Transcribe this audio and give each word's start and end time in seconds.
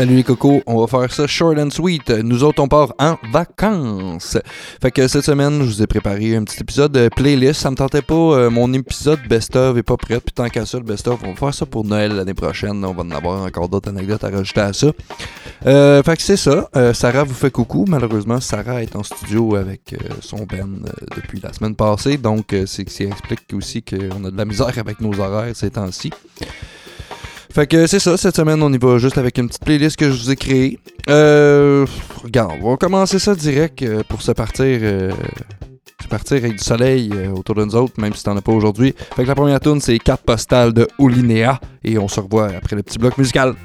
Salut 0.00 0.16
les 0.16 0.24
cocos, 0.24 0.62
on 0.64 0.80
va 0.80 0.86
faire 0.86 1.12
ça 1.12 1.26
short 1.26 1.58
and 1.58 1.68
sweet. 1.68 2.08
Nous 2.08 2.42
autres, 2.42 2.62
on 2.62 2.68
part 2.68 2.94
en 2.98 3.18
vacances. 3.30 4.38
Fait 4.80 4.90
que 4.90 5.06
cette 5.06 5.26
semaine, 5.26 5.58
je 5.60 5.66
vous 5.66 5.82
ai 5.82 5.86
préparé 5.86 6.36
un 6.36 6.44
petit 6.44 6.58
épisode 6.62 6.92
de 6.92 7.10
playlist. 7.14 7.60
Ça 7.60 7.70
me 7.70 7.76
tentait 7.76 8.00
pas, 8.00 8.14
euh, 8.14 8.48
mon 8.48 8.72
épisode 8.72 9.18
best-of 9.28 9.76
est 9.76 9.82
pas 9.82 9.98
prêt. 9.98 10.18
Puis 10.18 10.32
tant 10.34 10.48
qu'à 10.48 10.64
ça, 10.64 10.78
le 10.78 10.84
best-of, 10.84 11.20
on 11.22 11.32
va 11.32 11.36
faire 11.36 11.52
ça 11.52 11.66
pour 11.66 11.84
Noël 11.84 12.12
l'année 12.16 12.32
prochaine. 12.32 12.82
On 12.82 12.94
va 12.94 13.02
en 13.02 13.10
avoir 13.10 13.42
encore 13.42 13.68
d'autres 13.68 13.90
anecdotes 13.90 14.24
à 14.24 14.30
rajouter 14.30 14.62
à 14.62 14.72
ça. 14.72 14.86
Euh, 15.66 16.02
fait 16.02 16.16
que 16.16 16.22
c'est 16.22 16.38
ça. 16.38 16.70
Euh, 16.76 16.94
Sarah 16.94 17.24
vous 17.24 17.34
fait 17.34 17.50
coucou. 17.50 17.84
Malheureusement, 17.86 18.40
Sarah 18.40 18.82
est 18.82 18.96
en 18.96 19.02
studio 19.02 19.54
avec 19.54 19.94
son 20.22 20.46
Ben 20.46 20.82
depuis 21.14 21.40
la 21.42 21.52
semaine 21.52 21.76
passée. 21.76 22.16
Donc, 22.16 22.56
c'est 22.64 22.88
ça 22.88 23.04
explique 23.04 23.52
aussi 23.52 23.82
qu'on 23.82 24.24
a 24.24 24.30
de 24.30 24.36
la 24.38 24.46
misère 24.46 24.72
avec 24.78 25.02
nos 25.02 25.20
horaires 25.20 25.54
ces 25.54 25.72
temps-ci. 25.72 26.10
Fait 27.52 27.66
que 27.66 27.88
c'est 27.88 27.98
ça, 27.98 28.16
cette 28.16 28.36
semaine 28.36 28.62
on 28.62 28.72
y 28.72 28.78
va 28.78 28.98
juste 28.98 29.18
avec 29.18 29.36
une 29.36 29.48
petite 29.48 29.64
playlist 29.64 29.96
que 29.96 30.10
je 30.10 30.22
vous 30.22 30.30
ai 30.30 30.36
créée. 30.36 30.78
Euh, 31.08 31.84
regarde, 32.22 32.52
on 32.62 32.70
va 32.70 32.76
commencer 32.76 33.18
ça 33.18 33.34
direct 33.34 33.82
euh, 33.82 34.02
pour 34.08 34.22
se 34.22 34.30
partir, 34.30 34.78
euh, 34.82 35.10
se 36.00 36.06
partir 36.06 36.36
avec 36.36 36.52
du 36.52 36.62
soleil 36.62 37.10
euh, 37.12 37.30
autour 37.30 37.56
de 37.56 37.64
nous 37.64 37.74
autres, 37.74 38.00
même 38.00 38.14
si 38.14 38.22
t'en 38.22 38.36
as 38.36 38.40
pas 38.40 38.52
aujourd'hui. 38.52 38.94
Fait 39.16 39.24
que 39.24 39.28
la 39.28 39.34
première 39.34 39.58
tune 39.58 39.80
c'est 39.80 39.98
Carte 39.98 40.22
postale 40.22 40.72
de 40.72 40.86
Olinéa 40.98 41.60
et 41.82 41.98
on 41.98 42.06
se 42.06 42.20
revoit 42.20 42.50
après 42.56 42.76
le 42.76 42.84
petit 42.84 42.98
bloc 42.98 43.18
musical. 43.18 43.56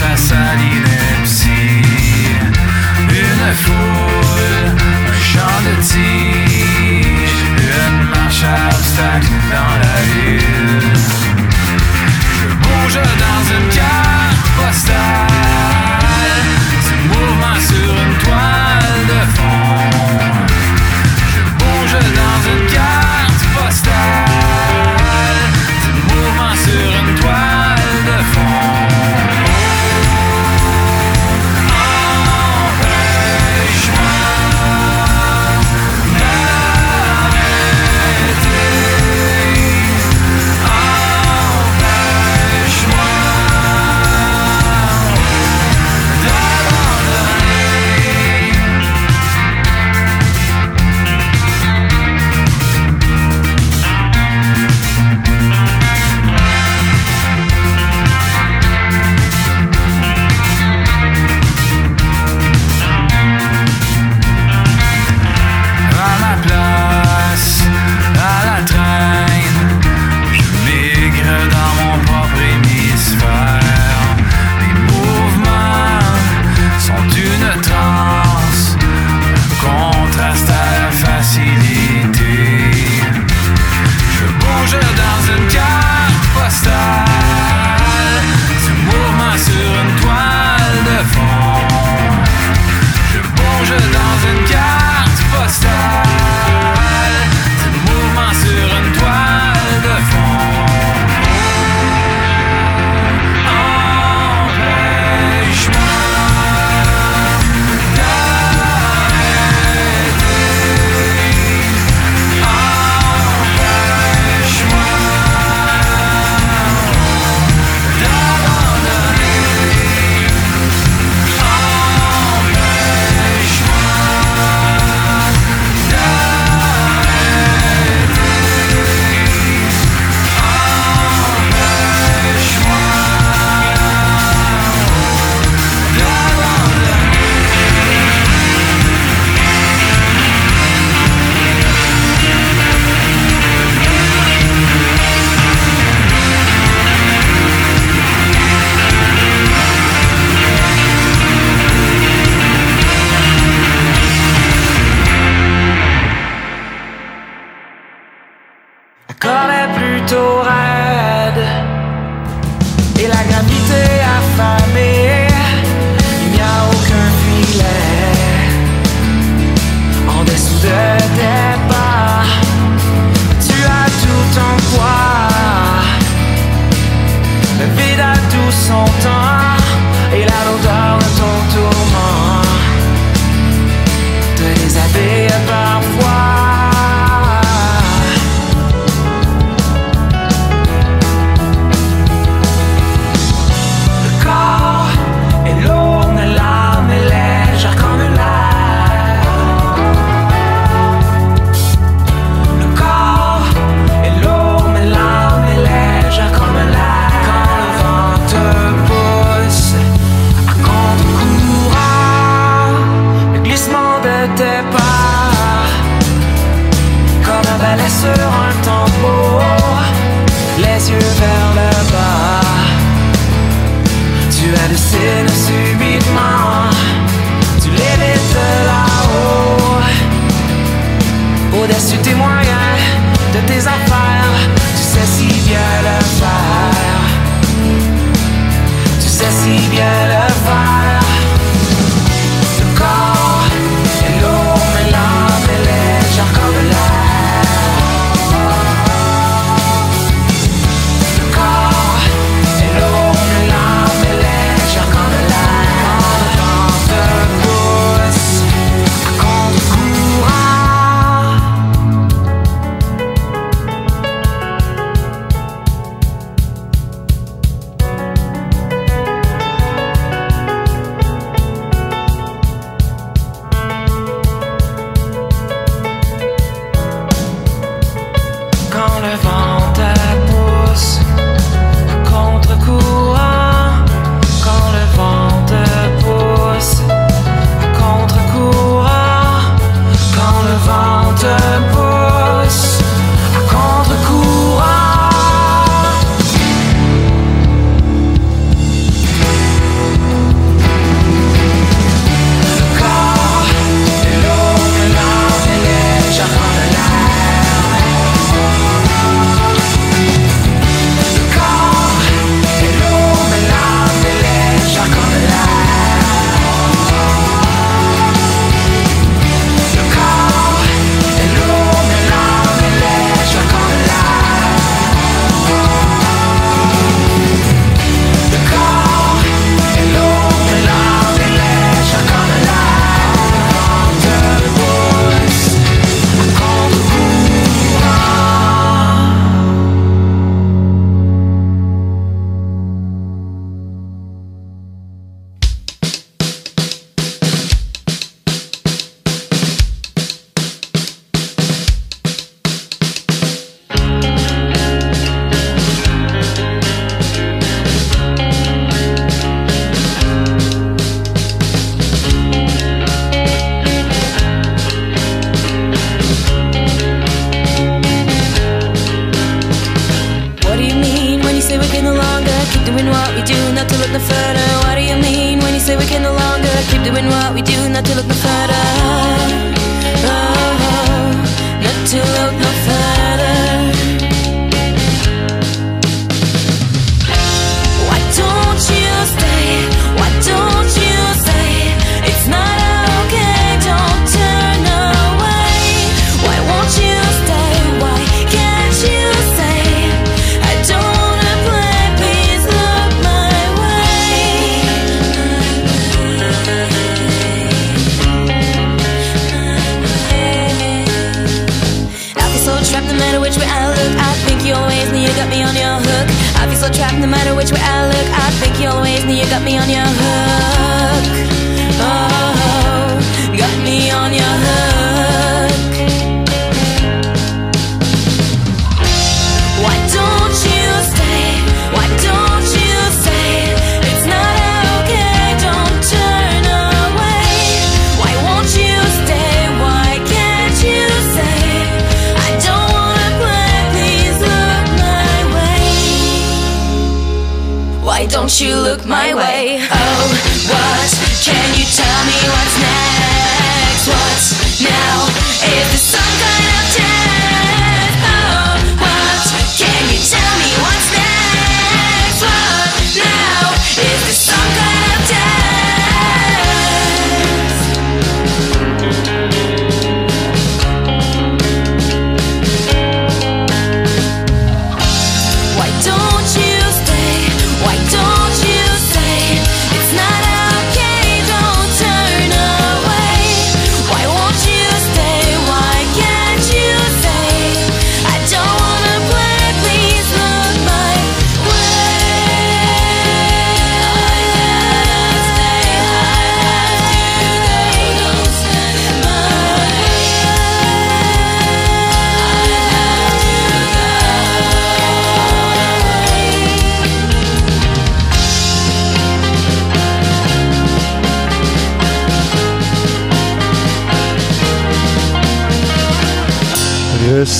Chasse 0.00 0.32
à 0.32 0.54
l'ineptie. 0.60 1.84
Une 3.22 3.54
foule, 3.62 4.66
un 5.08 5.20
champ 5.30 5.58
de 5.66 5.74
tige, 5.82 7.40
une 7.58 8.08
marche 8.08 8.44
à 8.44 8.68
obstacles 8.74 9.38
dans 9.54 9.74
la 9.84 9.96
ville. 10.08 10.92
Je 12.38 12.48
bouge 12.62 12.98
dans 13.24 13.42
une 13.56 13.68
carte 13.78 14.48
postale, 14.56 15.28
du 16.86 16.94
mouvement 17.08 17.60
sur 17.68 17.92
une 18.04 18.14
toile 18.24 18.59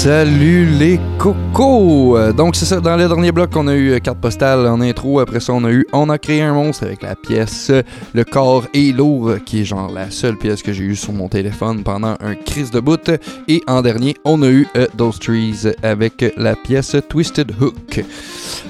salut 0.03 0.65
les 0.65 0.99
cocos! 1.19 2.17
Euh, 2.17 2.33
Donc, 2.33 2.57
c'est 2.57 2.65
ça, 2.65 2.81
dans 2.81 2.97
le 2.97 3.07
dernier 3.07 3.33
bloc, 3.33 3.51
on 3.55 3.69
a 3.69 3.75
eu 3.75 3.91
euh, 3.91 3.99
carte 3.99 4.19
postale 4.19 4.67
en 4.67 4.81
intro. 4.81 5.21
Après 5.21 5.41
ça, 5.41 5.53
on 5.53 5.63
a 5.65 5.71
eu 5.71 5.87
On 5.93 6.09
a 6.09 6.17
créé 6.17 6.41
un 6.41 6.55
monstre 6.55 6.85
avec 6.85 7.03
la 7.03 7.15
pièce 7.15 7.69
euh, 7.69 7.83
Le 8.15 8.25
corps 8.25 8.65
est 8.73 8.97
lourd, 8.97 9.33
qui 9.45 9.61
est 9.61 9.65
genre 9.67 9.93
la 9.93 10.11
seule 10.11 10.39
pièce 10.39 10.63
que 10.63 10.73
j'ai 10.73 10.85
eue 10.85 10.97
sur 10.97 11.13
mon 11.13 11.29
téléphone 11.29 11.83
pendant 11.83 12.17
un 12.21 12.35
crise 12.35 12.71
de 12.71 12.81
boot. 12.81 13.11
Et 13.47 13.61
en 13.67 13.83
dernier, 13.83 14.17
on 14.25 14.43
a 14.43 14.49
eu 14.49 14.67
Those 14.97 15.19
Trees 15.19 15.67
avec 15.83 16.25
la 16.39 16.57
pièce 16.57 16.97
Twisted 17.11 17.53
Hook. 17.61 18.03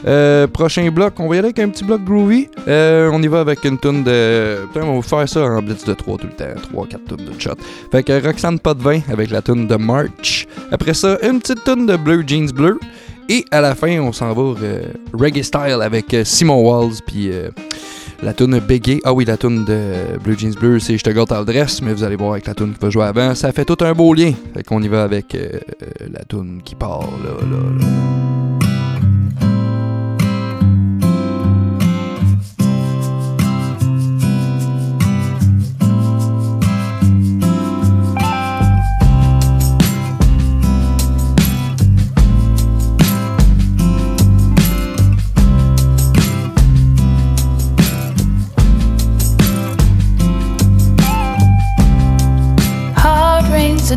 Euh, 0.06 0.46
prochain 0.46 0.88
bloc, 0.90 1.14
on 1.18 1.28
va 1.28 1.36
y 1.36 1.38
aller 1.38 1.48
avec 1.48 1.58
un 1.58 1.68
petit 1.68 1.84
bloc 1.84 2.02
groovy. 2.04 2.48
Euh, 2.68 3.10
on 3.12 3.22
y 3.22 3.28
va 3.28 3.40
avec 3.40 3.64
une 3.64 3.78
tune 3.78 4.02
de. 4.02 4.66
Putain, 4.72 4.86
on 4.86 5.00
va 5.00 5.02
faire 5.02 5.28
ça 5.28 5.42
en 5.44 5.62
blitz 5.62 5.84
de 5.84 5.94
3 5.94 6.18
tout 6.18 6.26
le 6.26 6.32
temps. 6.32 6.60
3-4 6.74 6.88
tunes 7.08 7.26
de 7.26 7.40
shot. 7.40 7.54
Fait 7.92 8.02
que 8.02 8.26
Roxane 8.26 8.58
Potvin 8.58 9.00
avec 9.10 9.30
la 9.30 9.42
tune 9.42 9.66
de 9.66 9.76
March. 9.76 10.46
Après 10.72 10.94
ça, 10.94 11.18
une 11.22 11.40
petite 11.40 11.64
tune 11.64 11.86
de 11.86 11.96
Blue 11.96 12.24
Jeans 12.26 12.50
Bleu. 12.50 12.78
Et 13.28 13.44
à 13.50 13.60
la 13.60 13.74
fin, 13.74 14.00
on 14.00 14.12
s'en 14.12 14.32
va 14.32 14.60
euh, 14.62 14.82
reggae 15.12 15.42
style 15.42 15.78
avec 15.82 16.12
euh, 16.14 16.24
Simon 16.24 16.62
Walls. 16.62 16.96
Puis 17.06 17.30
la 18.22 18.32
tune 18.32 18.58
Biggie. 18.58 19.00
Ah 19.04 19.12
oui, 19.12 19.26
la 19.26 19.36
tune 19.36 19.64
de 19.66 20.18
Blue 20.22 20.38
Jeans 20.38 20.54
Bleu, 20.54 20.78
c'est 20.78 20.96
Je 20.96 21.04
te 21.04 21.10
gâte 21.10 21.30
le 21.30 21.44
dress. 21.44 21.82
Mais 21.82 21.92
vous 21.92 22.04
allez 22.04 22.16
voir 22.16 22.32
avec 22.32 22.46
la 22.46 22.54
tune 22.54 22.72
qui 22.72 22.80
va 22.80 22.88
jouer 22.88 23.04
avant. 23.04 23.34
Ça 23.34 23.52
fait 23.52 23.66
tout 23.66 23.78
un 23.80 23.92
beau 23.92 24.14
lien. 24.14 24.32
Fait 24.54 24.62
qu'on 24.62 24.82
y 24.82 24.88
va 24.88 25.02
avec 25.02 25.36
la 26.00 26.24
tune 26.24 26.60
qui 26.64 26.74
part 26.74 27.00
là, 27.22 27.46
là. 27.46 28.19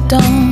dawn. 0.07 0.42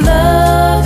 love. 0.00 0.83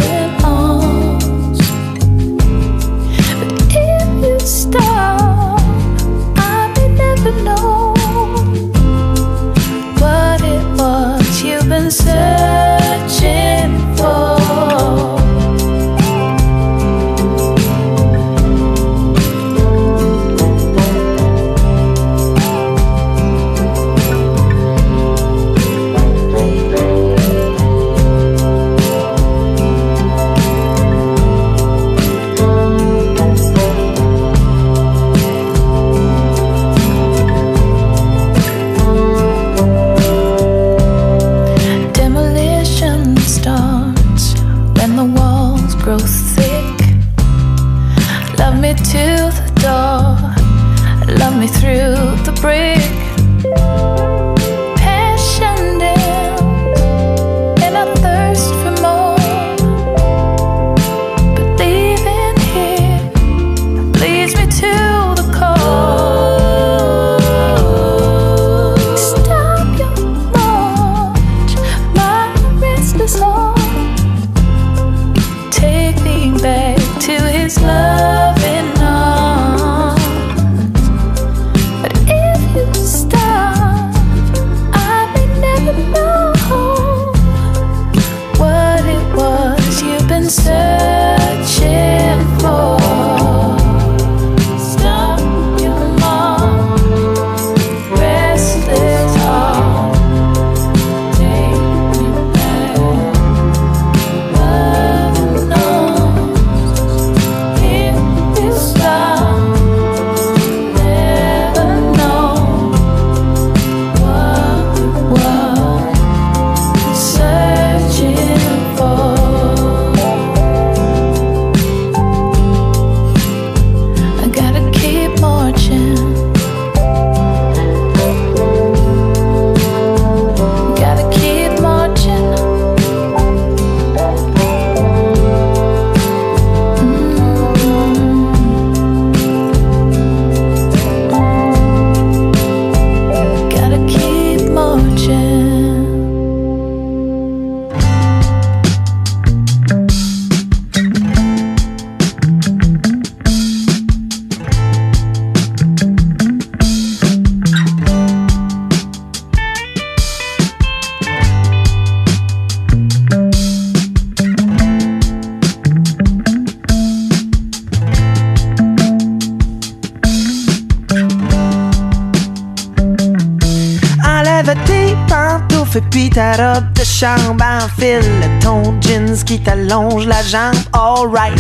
allonge 179.69 180.07
la 180.07 180.23
jambe, 180.23 180.57
alright. 180.73 181.39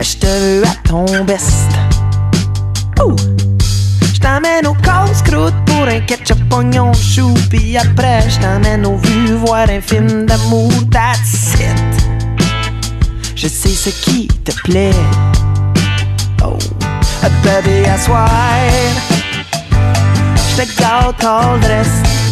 Je 0.00 0.26
veux 0.26 0.62
à 0.64 0.88
ton 0.88 1.24
best. 1.24 1.70
Je 2.98 4.68
au 4.68 4.74
casse-croûte 4.74 5.54
pour 5.66 5.86
un 5.86 6.00
ketchup 6.00 6.38
pognon 6.48 6.92
chou, 6.94 7.34
puis 7.50 7.76
après 7.76 8.28
je 8.28 8.40
t'emmène 8.40 8.84
au 8.86 8.96
vu 8.96 9.34
voir 9.34 9.68
un 9.68 9.80
film 9.80 10.26
d'amour, 10.26 10.70
that's 10.90 11.54
it. 11.54 12.04
Je 13.34 13.48
sais 13.48 13.68
ce 13.68 13.90
qui 13.90 14.28
te 14.44 14.52
plaît. 14.62 14.94
Oh, 16.42 16.58
baby, 17.42 17.86
I 17.86 17.98
swear. 17.98 18.28
Je 20.36 20.62
te 20.62 20.80
gâte 20.80 21.24
all 21.24 21.58
the. 21.60 22.23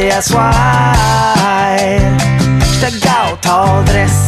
det 0.00 0.30
why? 0.30 1.98
svär. 2.80 3.84
Dress 3.86 4.27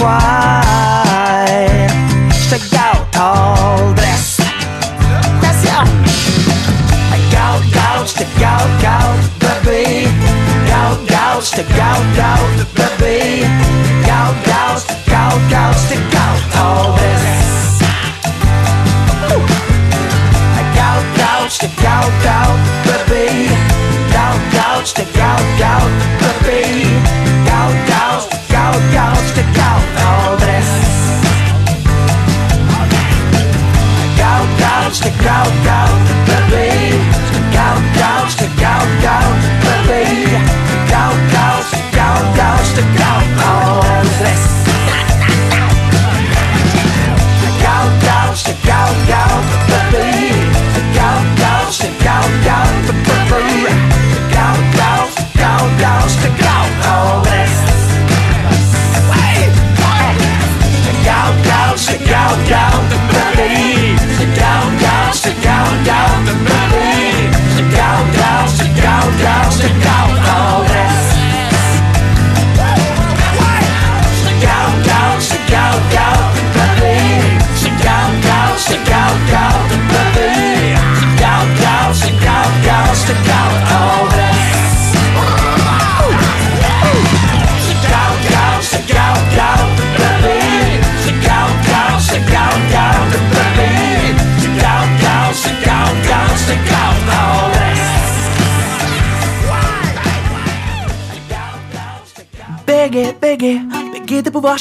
why. 0.00 0.67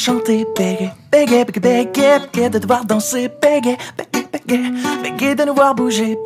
chanter, 0.08 0.46
de 2.50 2.60
devoir 2.60 2.86
danser, 2.86 3.30
de 5.36 5.46
nous 5.46 5.54
voir 5.54 5.76
bouger, 5.76 6.18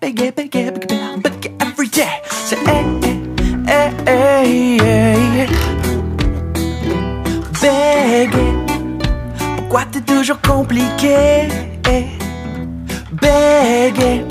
every 0.00 0.38
day. 1.88 2.18
Pourquoi 9.56 9.82
t'es 9.90 10.00
toujours 10.02 10.40
compliqué? 10.40 11.48
Bégayer, 13.20 14.24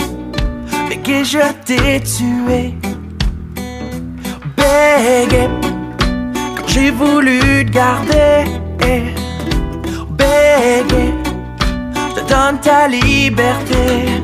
bégayer, 0.89 1.25
je 1.25 1.39
t'ai 1.65 1.99
tué 2.01 2.73
j'ai 6.75 6.91
voulu 6.91 7.39
te 7.65 7.71
garder. 7.71 8.43
Bégué, 10.09 11.13
je 12.09 12.15
te 12.15 12.21
donne 12.27 12.59
ta 12.61 12.88
liberté. 12.88 14.21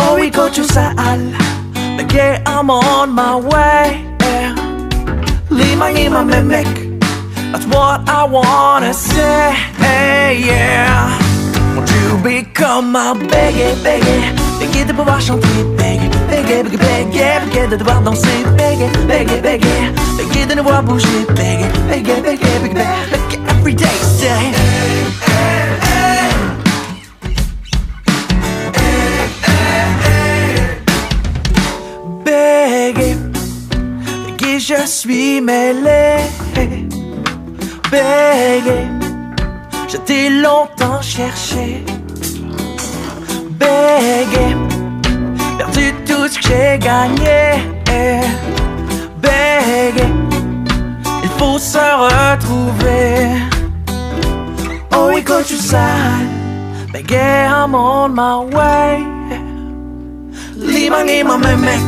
Oh, 0.00 0.16
we 0.16 0.30
go 0.30 0.48
to 0.50 0.62
Sahel. 0.64 1.32
Bégué, 1.96 2.42
I'm 2.46 2.68
on 2.70 3.14
my 3.14 3.36
way. 3.36 4.04
Lima, 5.50 5.90
Lima, 5.90 6.22
Memek. 6.24 6.68
That's 7.52 7.66
what 7.66 8.08
I 8.08 8.24
wanna 8.24 8.92
say, 8.92 9.54
yeah. 10.38 11.18
Won't 11.74 11.90
you 11.90 12.18
become 12.22 12.92
my 12.92 13.14
bégué, 13.14 13.74
bégué 13.82 14.16
Bégué 14.58 14.84
de 14.84 14.92
pouvoir 14.92 15.20
chanter, 15.20 15.48
Bégué, 15.76 16.08
bégué, 16.28 16.62
bégué, 16.62 17.40
bégué 17.44 17.66
de 17.68 17.76
devoir 17.76 18.00
danser, 18.02 18.44
bégué 18.56 18.88
Bégué, 19.06 19.40
bégué, 19.40 19.71
bouger, 20.82 21.26
bégué, 21.34 22.12
every 23.48 23.74
day, 23.74 23.86
say. 24.18 24.52
Je 34.64 34.86
suis 34.86 35.40
mêlé. 35.40 36.18
Bégué 37.90 39.02
je 39.92 39.98
t'ai 39.98 40.30
longtemps 40.30 41.02
cherché, 41.02 41.84
bégué, 43.50 44.56
perdu 45.58 45.92
tout 46.06 46.26
ce 46.28 46.38
que 46.38 46.44
j'ai 46.48 46.78
gagné, 46.78 47.71
trouver. 52.42 53.48
Oh, 54.92 55.12
we 55.14 55.22
countryside, 55.22 56.26
but 56.92 57.10
yeah, 57.10 57.64
I'm 57.64 57.74
on 57.74 58.14
my 58.14 58.36
way. 58.56 58.90
Lima, 60.54 61.04
Lima, 61.04 61.34
Memek, 61.44 61.84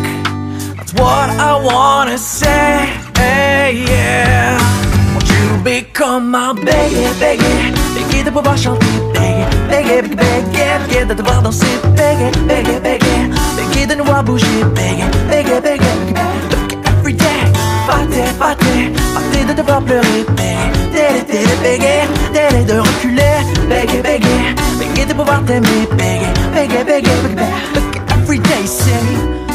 that's 0.77 0.93
what 0.95 1.29
I 1.31 1.53
wanna 1.71 2.19
say. 2.19 2.89
Hey, 3.17 3.85
yeah, 3.89 4.59
won't 5.13 5.29
you 5.35 5.63
become 5.63 6.31
my 6.31 6.53
baby, 6.53 7.05
baby? 7.21 7.55
Baby, 7.95 8.23
the 8.27 8.31
boba 8.31 8.55
shanti, 8.63 8.93
baby, 9.15 9.45
baby, 9.71 10.15
baby, 10.15 10.51
baby, 10.53 11.05
that 11.09 11.17
the 11.17 11.23
bottom 11.23 11.53
sip, 11.53 11.83
baby, 11.97 12.31
baby, 12.49 12.75
baby, 12.87 13.13
baby, 13.57 13.85
the 13.89 13.95
new 13.97 14.05
wabushi, 14.05 14.75
baby, 14.75 15.05
baby, 15.31 15.61
baby, 15.61 15.85
baby 16.15 16.54
day. 17.87 17.95
Fâté, 17.95 18.23
fâté, 18.39 18.93
fâté 19.15 19.45
de 19.45 19.53
devoir 19.53 19.81
pleurer, 19.83 20.25
bégué, 20.37 20.57
délé, 20.93 21.23
délé, 21.29 21.57
bégué, 21.63 22.09
délé 22.33 22.65
de 22.65 22.79
reculer, 22.81 23.39
bégué, 23.69 24.03
bégué, 24.03 24.55
bégué 24.79 25.05
de 25.07 25.15
pouvoir 25.15 25.43
t'aimer, 25.45 25.87
bégué, 25.97 26.27
bégué, 26.55 26.85
bégué, 26.85 27.11
bégué, 27.23 27.35
bégué, 27.75 28.01
every 28.11 28.39
day, 28.39 28.67
say. 28.67 29.54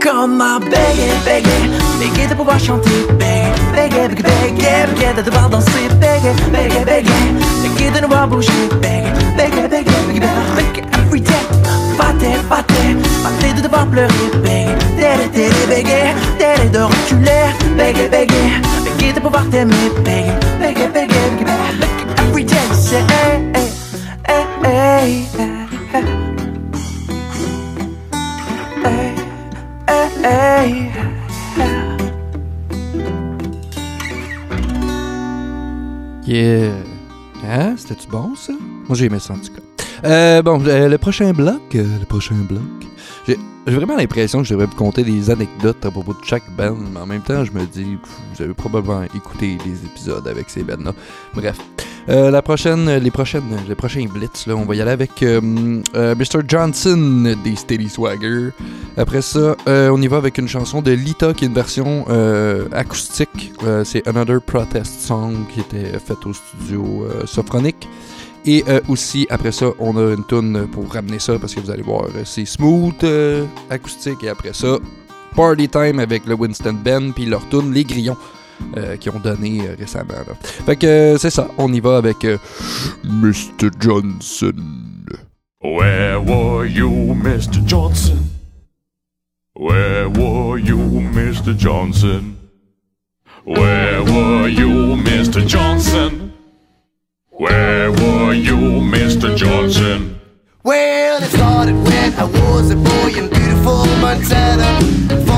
Comme 0.00 0.36
ma 0.36 0.58
bégaye, 0.58 1.10
bégaye 1.24 1.70
Bégaye 1.98 2.28
de 2.28 2.34
pouvoir 2.34 2.58
chanter 2.58 2.90
Bégaye, 3.18 3.52
bégaye, 3.74 4.08
bégaye 4.08 4.86
Bégaye 4.94 5.14
de 5.16 5.22
devoir 5.22 5.48
danser 5.50 5.88
Bégaye, 6.00 6.34
bégaye, 6.52 6.84
bégaye 6.84 7.04
Bégaye 7.62 7.90
de 7.94 8.00
ne 8.00 8.06
pas 8.06 8.26
bouger 8.26 8.52
Bégaye, 8.80 9.12
bégaye, 9.36 9.68
bégaye 9.68 9.84
Bégaye 10.08 10.84
every 11.06 11.20
day 11.20 11.32
Pâté, 11.98 12.26
pâté 12.48 12.74
Pâté 13.22 13.52
de 13.56 13.60
devoir 13.62 13.86
pleurer 13.86 14.08
Bégaye, 14.42 14.76
télé, 14.96 15.28
télé, 15.32 15.66
bégaye 15.68 16.14
Télé 16.38 16.68
de 16.68 16.78
reculer 16.78 17.46
Bégaye, 17.76 18.08
bégaye 18.08 18.60
Bégaye 18.84 19.12
de 19.14 19.20
pouvoir 19.20 19.44
t'aimer 19.50 19.74
Bégaye, 20.04 20.32
bégaye, 20.60 20.88
bégaye 20.88 21.30
Bégaye 21.38 21.58
every 22.30 22.44
day, 22.44 22.56
Yeah. 36.28 36.74
Hein? 37.42 37.74
C'était-tu 37.78 38.06
bon, 38.08 38.34
ça? 38.34 38.52
Moi, 38.86 38.98
j'ai 38.98 39.06
aimé 39.06 39.18
ça, 39.18 39.32
en 39.32 39.38
tout 39.38 39.50
cas. 39.50 39.62
Euh, 40.06 40.42
bon, 40.42 40.62
euh, 40.66 40.86
le 40.86 40.98
prochain 40.98 41.32
bloc, 41.32 41.74
euh, 41.74 41.86
le 41.98 42.04
prochain 42.04 42.34
bloc, 42.34 42.60
j'ai 43.26 43.38
vraiment 43.66 43.96
l'impression 43.96 44.42
que 44.42 44.44
je 44.44 44.52
devrais 44.52 44.66
vous 44.66 44.76
conter 44.76 45.04
des 45.04 45.30
anecdotes 45.30 45.86
à 45.86 45.90
propos 45.90 46.12
de 46.12 46.22
chaque 46.22 46.42
band, 46.54 46.76
mais 46.92 47.00
en 47.00 47.06
même 47.06 47.22
temps, 47.22 47.46
je 47.46 47.52
me 47.52 47.64
dis, 47.64 47.96
pff, 47.96 48.12
vous 48.34 48.42
avez 48.42 48.52
probablement 48.52 49.04
écouté 49.16 49.56
les 49.64 49.86
épisodes 49.86 50.28
avec 50.28 50.50
ces 50.50 50.64
bands-là. 50.64 50.92
Bref. 51.32 51.56
Euh, 52.08 52.30
la 52.30 52.40
prochaine, 52.40 52.90
les 52.90 53.10
prochaines, 53.10 53.54
les 53.68 53.74
prochains 53.74 54.06
blitz, 54.06 54.46
là, 54.46 54.56
on 54.56 54.64
va 54.64 54.74
y 54.74 54.80
aller 54.80 54.92
avec 54.92 55.22
euh, 55.22 55.82
euh, 55.94 56.14
Mr. 56.14 56.40
Johnson 56.48 57.36
des 57.44 57.54
Steady 57.54 57.90
Swagger. 57.90 58.48
Après 58.96 59.20
ça, 59.20 59.54
euh, 59.68 59.90
on 59.90 60.00
y 60.00 60.06
va 60.06 60.16
avec 60.16 60.38
une 60.38 60.48
chanson 60.48 60.80
de 60.80 60.92
Lita 60.92 61.34
qui 61.34 61.44
est 61.44 61.48
une 61.48 61.54
version 61.54 62.06
acoustique. 62.72 63.52
C'est 63.84 64.06
Another 64.08 64.40
Protest 64.40 65.00
Song 65.02 65.34
qui 65.52 65.60
était 65.60 65.98
faite 65.98 66.24
au 66.24 66.32
studio 66.32 67.06
Sophronic. 67.26 67.88
Et 68.46 68.64
aussi, 68.88 69.26
après 69.28 69.52
ça, 69.52 69.66
on 69.78 69.96
a 69.98 70.14
une 70.14 70.24
tune 70.24 70.66
pour 70.72 70.90
ramener 70.90 71.18
ça 71.18 71.38
parce 71.38 71.54
que 71.54 71.60
vous 71.60 71.70
allez 71.70 71.82
voir, 71.82 72.06
c'est 72.24 72.46
smooth 72.46 73.04
acoustique. 73.68 74.24
Et 74.24 74.30
après 74.30 74.54
ça, 74.54 74.78
Party 75.36 75.68
Time 75.68 76.00
avec 76.00 76.24
le 76.24 76.34
Winston 76.34 76.76
Ben 76.82 77.12
puis 77.12 77.26
leur 77.26 77.46
tune 77.50 77.72
Les 77.72 77.84
Grillons 77.84 78.16
euh, 78.76 78.96
qui 78.96 79.08
ont 79.10 79.18
donné 79.20 79.60
euh, 79.66 79.74
récemment. 79.78 80.14
là. 80.26 80.34
Fait 80.42 80.76
que 80.76 80.86
euh, 80.86 81.18
c'est 81.18 81.30
ça, 81.30 81.48
on 81.58 81.72
y 81.72 81.80
va 81.80 81.96
avec 81.96 82.24
euh, 82.24 82.38
Mr. 83.04 83.70
Johnson. 83.80 84.54
Where 85.62 86.20
were 86.20 86.66
you, 86.66 86.88
Mr. 87.14 87.64
Johnson? 87.66 88.18
Where 89.54 90.08
were 90.08 90.58
you, 90.58 90.76
Mr. 90.78 91.56
Johnson? 91.56 92.36
Where 93.44 94.02
were 94.04 94.48
you, 94.48 94.96
Mr. 94.96 95.44
Johnson? 95.46 96.32
Where 97.32 97.90
were 97.90 98.34
you, 98.34 98.56
Mr. 98.56 99.34
Johnson? 99.36 100.20
Well, 100.64 101.22
it 101.22 101.30
started 101.30 101.74
when 101.74 102.12
I 102.14 102.24
was 102.24 102.70
a 102.70 102.76
boy 102.76 103.18
in 103.18 103.28
beautiful 103.30 103.86
Montana, 104.00 104.78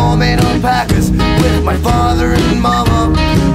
forming 0.01 0.39
alpacas 0.39 1.11
with 1.11 1.63
my 1.63 1.77
father 1.79 2.29
and 2.33 2.61
mama. 2.61 3.01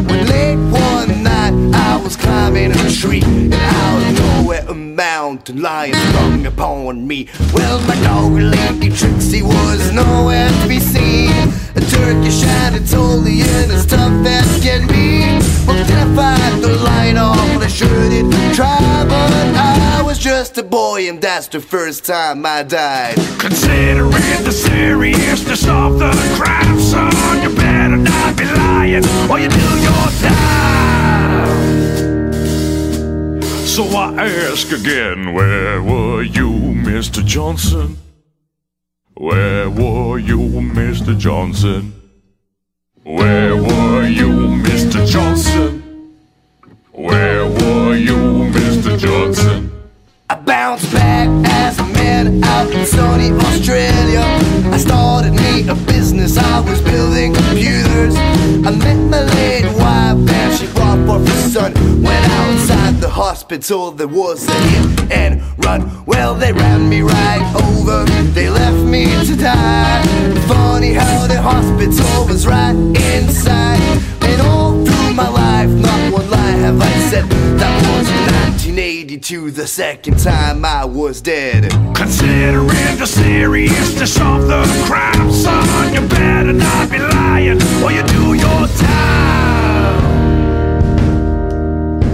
When 0.08 0.22
late 0.28 0.62
one 0.90 1.24
night 1.24 1.56
I 1.74 2.00
was 2.04 2.16
climbing 2.16 2.72
a 2.72 2.92
tree, 3.00 3.24
and 3.24 3.54
out 3.54 4.02
of 4.06 4.12
nowhere 4.24 4.66
a 4.68 4.74
mountain 4.76 5.62
lion 5.62 5.96
sprung 6.10 6.46
upon 6.46 7.08
me. 7.08 7.28
Well, 7.54 7.80
my 7.90 7.98
dog 8.04 8.34
lady 8.34 8.90
Trixie 9.00 9.42
was 9.42 9.92
nowhere 9.92 10.50
to 10.50 10.68
be 10.68 10.80
seen. 10.80 11.34
A 11.80 11.82
Turkish 11.98 12.44
Anatolian 12.44 13.66
as 13.78 13.86
tough 13.86 14.26
as 14.38 14.50
can 14.64 14.88
be. 14.88 15.06
Well, 15.68 15.95
off? 16.82 17.38
Well, 17.38 17.62
I 17.62 17.68
sure 17.68 18.10
did 18.10 18.32
try, 18.54 19.06
but 19.08 19.32
I 19.56 20.02
was 20.04 20.18
just 20.18 20.58
a 20.58 20.64
boy, 20.64 21.08
and 21.10 21.22
that's 21.22 21.48
the 21.48 21.60
first 21.60 22.06
time 22.06 22.46
I 22.46 22.64
died. 22.64 23.16
Considering 23.40 24.12
the 24.44 24.52
seriousness 24.52 25.68
of 25.68 26.00
the 26.00 26.12
crime, 26.36 26.80
son, 26.80 27.12
you 27.42 27.56
better 27.56 27.98
not 27.98 28.38
be 28.38 28.46
lying 28.46 29.06
or 29.30 29.40
you 29.40 29.50
do 29.50 29.80
your 29.80 30.10
time. 30.22 30.66
So 33.66 33.84
I 33.84 34.28
ask 34.50 34.72
again, 34.72 35.34
where 35.34 35.82
were 35.82 36.24
you, 36.24 36.50
Mr. 36.50 37.24
Johnson? 37.26 37.98
Where 39.16 39.70
were 39.70 40.18
you, 40.18 40.40
Mr. 40.40 41.18
Johnson? 41.18 41.94
Where 43.04 43.56
were 43.56 44.08
you, 44.08 44.30
Mr. 44.64 45.06
Johnson? 45.08 45.85
Where 46.98 47.46
were 47.46 47.94
you, 47.94 48.16
Mr. 48.54 48.98
Johnson? 48.98 49.70
I 50.30 50.36
bounced 50.36 50.94
back 50.94 51.28
as 51.46 51.78
a 51.78 51.84
man 51.84 52.42
out 52.42 52.72
in 52.72 52.86
sunny 52.86 53.32
Australia. 53.32 54.22
I 54.72 54.78
started 54.78 55.34
me 55.34 55.68
a 55.68 55.76
business, 55.76 56.38
I 56.38 56.62
was 56.62 56.80
building 56.80 57.34
computers. 57.34 58.16
I 58.16 58.72
met 58.72 58.96
my 59.10 59.24
late 59.24 59.66
wife 59.76 60.32
and 60.32 60.58
she 60.58 60.68
brought 60.68 61.06
forth 61.06 61.28
a 61.28 61.50
son. 61.50 61.74
Went 62.02 62.32
outside 62.32 62.96
the 63.02 63.10
hospital, 63.10 63.92
there 63.92 64.08
was 64.08 64.48
a 64.48 64.54
hit 64.54 65.12
and 65.12 65.42
run. 65.66 66.06
Well, 66.06 66.34
they 66.34 66.54
ran 66.54 66.88
me 66.88 67.02
right 67.02 67.44
over, 67.68 68.06
they 68.32 68.50
left 68.50 68.82
me 68.86 69.04
to 69.26 69.36
die. 69.36 70.02
Funny 70.48 70.94
how 70.94 71.28
the 71.28 71.42
hospital 71.42 72.26
was 72.26 72.48
right 72.48 72.74
inside. 72.74 74.15
Said. 77.10 77.26
That 77.60 77.76
was 77.88 78.08
1982, 78.56 79.52
the 79.52 79.68
second 79.68 80.20
time 80.20 80.66
I 80.66 80.86
was 80.86 81.22
dead. 81.22 81.72
Considering 81.96 82.98
the 82.98 83.06
seriousness 83.06 84.20
of 84.20 84.48
the 84.48 84.64
crime, 84.86 85.32
son, 85.32 85.94
you 85.94 86.02
better 86.08 86.54
not 86.54 86.90
be 86.90 86.98
lying 87.00 87.62
or 87.84 87.92
you 87.92 88.04
do 88.08 88.34
your 88.34 88.68
time. 88.68 90.06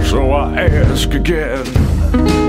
So 0.04 0.30
I 0.30 0.66
ask 0.66 1.12
again. 1.14 2.41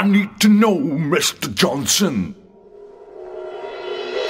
I 0.00 0.02
need 0.08 0.40
to 0.40 0.48
know, 0.48 0.78
Mr. 0.78 1.54
Johnson. 1.54 2.34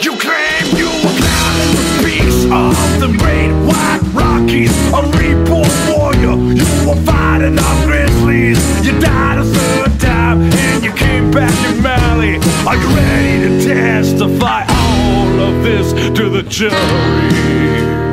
You 0.02 0.16
claim 0.18 0.64
you 0.76 0.90
were 0.98 1.14
climbing 1.20 1.72
the 1.78 2.02
peaks 2.02 2.42
of 2.46 2.74
the 2.98 3.06
great 3.16 3.52
white 3.68 4.00
Rockies, 4.12 4.74
a 4.92 5.00
reborn 5.14 5.70
warrior. 5.87 6.35
You 6.59 6.88
were 6.88 7.00
fighting 7.06 7.56
off 7.56 7.87
grizzlies. 7.87 8.59
You 8.85 8.98
died 8.98 9.38
a 9.38 9.44
third 9.44 10.00
time 10.00 10.42
and 10.42 10.85
you 10.85 10.92
came 10.92 11.30
back 11.30 11.54
in 11.70 11.80
Mali. 11.80 12.38
Are 12.66 12.76
you 12.76 12.88
ready 12.96 13.46
to 13.46 13.64
testify 13.64 14.66
all 14.68 15.38
of 15.38 15.62
this 15.62 15.92
to 16.18 16.28
the 16.30 16.42
jury? 16.42 18.10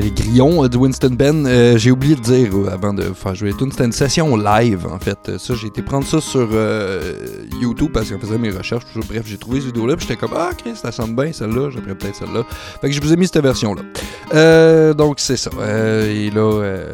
Les 0.00 0.10
grillons 0.10 0.64
euh, 0.64 0.68
de 0.68 0.78
Winston 0.78 1.10
Ben. 1.10 1.44
Euh, 1.46 1.76
j'ai 1.76 1.90
oublié 1.90 2.14
de 2.14 2.22
dire 2.22 2.56
euh, 2.56 2.72
avant 2.72 2.94
de 2.94 3.02
faire 3.02 3.34
jouer 3.34 3.52
tunes, 3.52 3.70
c'était 3.70 3.84
une 3.84 3.92
session 3.92 4.34
live 4.34 4.86
en 4.86 4.98
fait. 4.98 5.36
Ça, 5.36 5.52
j'ai 5.54 5.66
été 5.66 5.82
prendre 5.82 6.06
ça 6.06 6.22
sur 6.22 6.48
YouTube 7.60 7.90
parce 7.92 8.10
qu'on 8.10 8.18
faisait 8.18 8.38
mes 8.38 8.50
recherches. 8.50 8.84
Bref, 8.94 9.24
j'ai 9.26 9.36
trouvé 9.36 9.58
cette 9.60 9.66
vidéo-là. 9.66 9.96
Puis 9.96 10.06
j'étais 10.08 10.18
comme, 10.18 10.34
ah, 10.34 10.50
Chris, 10.56 10.76
ça 10.76 10.90
sonne 10.90 11.14
bien 11.14 11.32
celle-là. 11.32 11.68
J'aimerais 11.70 11.94
peut-être 11.94 12.16
celle-là. 12.16 12.44
Fait 12.80 12.88
que 12.88 12.94
je 12.94 13.00
vous 13.00 13.12
ai 13.12 13.16
mis 13.16 13.26
cette 13.26 13.42
version-là. 13.42 14.94
Donc, 14.94 15.20
c'est 15.20 15.36
ça. 15.36 15.50
Et 16.06 16.30
là, 16.30 16.84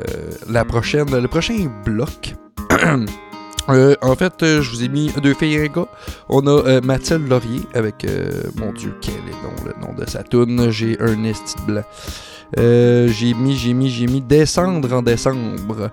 la 0.48 0.64
prochaine, 0.64 1.08
le 1.08 1.28
prochain 1.28 1.70
bloc. 1.84 2.34
En 3.68 4.14
fait, 4.14 4.34
je 4.40 4.70
vous 4.70 4.84
ai 4.84 4.88
mis 4.88 5.10
deux 5.20 5.34
filles 5.34 5.54
et 5.54 5.64
un 5.64 5.66
gars. 5.66 5.88
On 6.28 6.46
a 6.46 6.80
Mathilde 6.82 7.28
Laurier 7.28 7.62
avec, 7.74 8.06
mon 8.54 8.72
Dieu, 8.72 8.94
quel 9.00 9.14
est 9.14 9.42
donc 9.42 9.64
le 9.64 9.84
nom 9.84 9.92
de 9.92 10.08
sa 10.08 10.22
toune? 10.22 10.70
J'ai 10.70 10.96
un 11.00 11.24
esti 11.24 11.56
blanc. 11.66 11.82
Euh, 12.58 13.08
j'ai 13.08 13.34
mis, 13.34 13.56
j'ai 13.56 13.72
mis, 13.74 13.90
j'ai 13.90 14.06
mis 14.06 14.20
Descendre 14.20 14.92
en 14.92 15.02
décembre. 15.02 15.90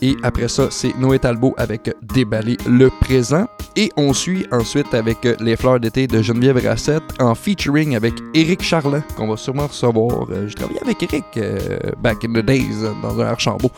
Et 0.00 0.14
après 0.22 0.46
ça, 0.46 0.68
c'est 0.70 0.96
Noé 0.96 1.18
Talbot 1.18 1.54
avec 1.56 1.92
Déballer 2.02 2.56
le 2.68 2.88
présent. 3.00 3.46
Et 3.74 3.90
on 3.96 4.12
suit 4.12 4.46
ensuite 4.52 4.94
avec 4.94 5.18
Les 5.40 5.56
fleurs 5.56 5.80
d'été 5.80 6.06
de 6.06 6.22
Geneviève 6.22 6.64
Rassette 6.64 7.02
en 7.20 7.34
featuring 7.34 7.96
avec 7.96 8.14
Éric 8.34 8.62
Charland, 8.62 9.02
qu'on 9.16 9.28
va 9.28 9.36
sûrement 9.36 9.66
recevoir. 9.66 10.26
Euh, 10.30 10.46
J'ai 10.46 10.54
travaillé 10.54 10.80
avec 10.82 11.02
Éric 11.02 11.24
euh, 11.36 11.78
back 12.00 12.24
in 12.24 12.32
the 12.32 12.44
days 12.44 12.84
dans 13.02 13.20
un 13.20 13.26
Archambault. 13.26 13.72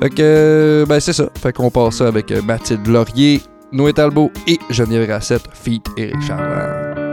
Fait 0.00 0.10
que, 0.10 0.84
ben 0.88 1.00
c'est 1.00 1.12
ça. 1.12 1.28
Fait 1.40 1.52
qu'on 1.52 1.70
passe 1.70 1.96
ça 1.96 2.06
avec 2.06 2.30
Mathilde 2.44 2.86
Laurier, 2.86 3.42
Noé 3.72 3.92
Talbot 3.92 4.30
et 4.46 4.58
Geneviève 4.70 5.10
Rassette, 5.10 5.48
feat 5.52 5.84
Éric 5.96 6.22
Charland. 6.22 7.03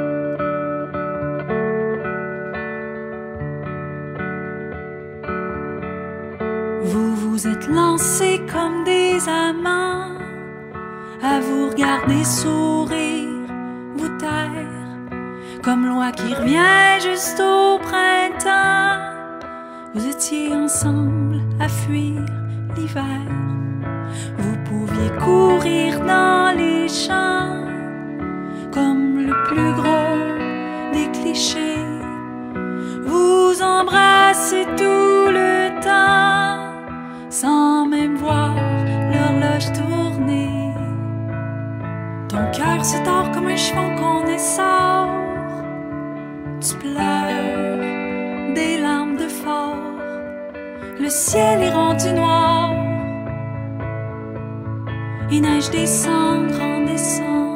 Lancés 7.74 8.42
comme 8.52 8.84
des 8.84 9.18
amants 9.28 10.18
à 11.24 11.40
vous 11.40 11.70
regarder 11.70 12.24
sourire, 12.24 13.30
vous 13.96 14.18
taire, 14.18 14.68
comme 15.64 15.86
loi 15.86 16.12
qui 16.12 16.34
revient 16.34 17.00
juste 17.02 17.40
au 17.40 17.78
printemps. 17.80 19.00
Vous 19.94 20.08
étiez 20.08 20.54
ensemble 20.54 21.42
à 21.60 21.68
fuir 21.68 22.22
l'hiver. 22.76 23.22
Vous 24.38 24.58
pouviez 24.66 25.12
courir 25.20 26.00
dans 26.00 26.58
les 26.58 26.88
champs 26.88 27.66
comme 28.72 29.28
le 29.28 29.34
plus 29.48 29.74
gros 29.74 30.92
des 30.94 31.12
clichés. 31.20 31.86
Vous 33.06 33.62
embrassez 33.62 34.66
tout 34.78 35.30
le 35.30 35.82
temps 35.82 36.71
sans 37.32 37.86
même 37.86 38.18
voir 38.18 38.54
l'horloge 38.54 39.72
tourner. 39.72 40.74
Ton 42.28 42.52
cœur 42.52 42.84
se 42.84 42.98
tord 43.04 43.32
comme 43.32 43.48
un 43.48 43.56
chiffon 43.56 43.96
qu'on 43.96 44.28
essore. 44.28 45.08
Tu 46.60 46.76
pleures 46.76 48.54
des 48.54 48.82
larmes 48.82 49.16
de 49.16 49.30
fort. 49.30 49.78
Le 51.00 51.10
ciel 51.10 51.64
est 51.64 51.72
rendu 51.72 52.12
noir. 52.12 52.74
Et 55.32 55.40
neige 55.40 55.70
descendre 55.72 56.62
en 56.62 56.86
décembre. 56.86 57.51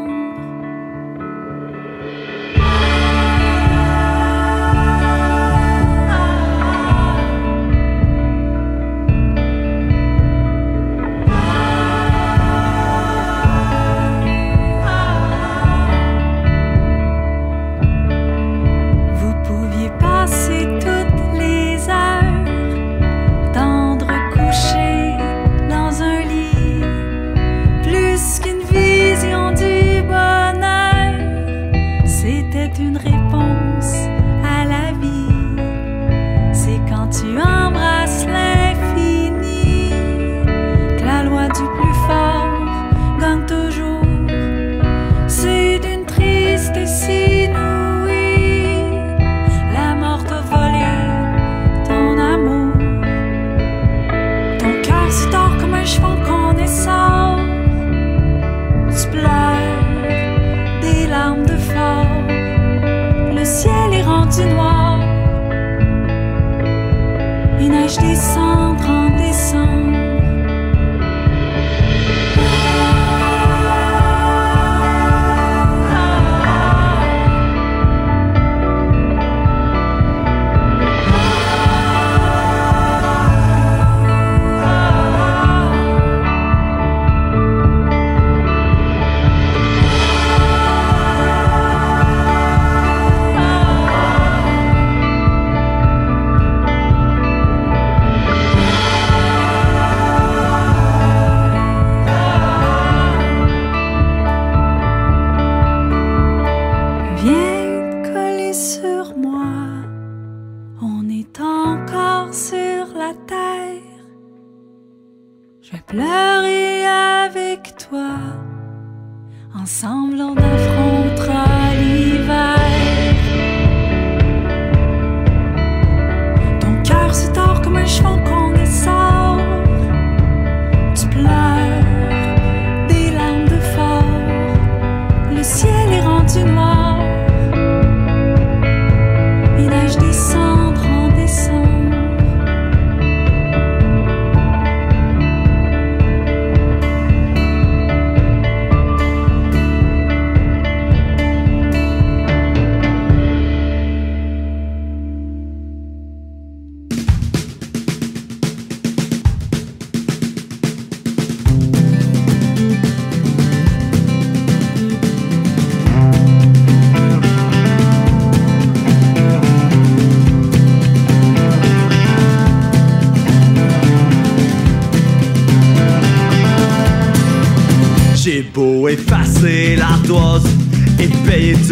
Et 67.97 68.01
neige 68.01 68.64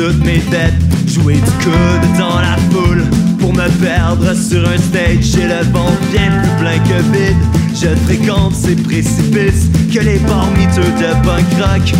toutes 0.03 0.25
mes. 0.25 0.41
Jouer 1.07 1.35
du 1.35 1.51
coude 1.63 2.17
dans 2.17 2.39
la 2.39 2.57
foule 2.71 3.03
pour 3.39 3.53
me 3.53 3.69
perdre 3.81 4.33
sur 4.35 4.67
un 4.67 4.77
stage. 4.77 5.21
J'ai 5.21 5.47
le 5.47 5.63
ventre 5.71 6.01
bien 6.11 6.29
plus 6.41 6.49
plein 6.59 6.79
que 6.79 7.01
vide. 7.13 7.37
Je 7.73 7.95
fréquente 8.05 8.53
ces 8.53 8.75
précipices 8.75 9.69
que 9.93 9.99
les 9.99 10.19
bars 10.19 10.49
miteux 10.57 10.81
de 10.81 11.25
punk 11.25 11.45
rock 11.57 11.93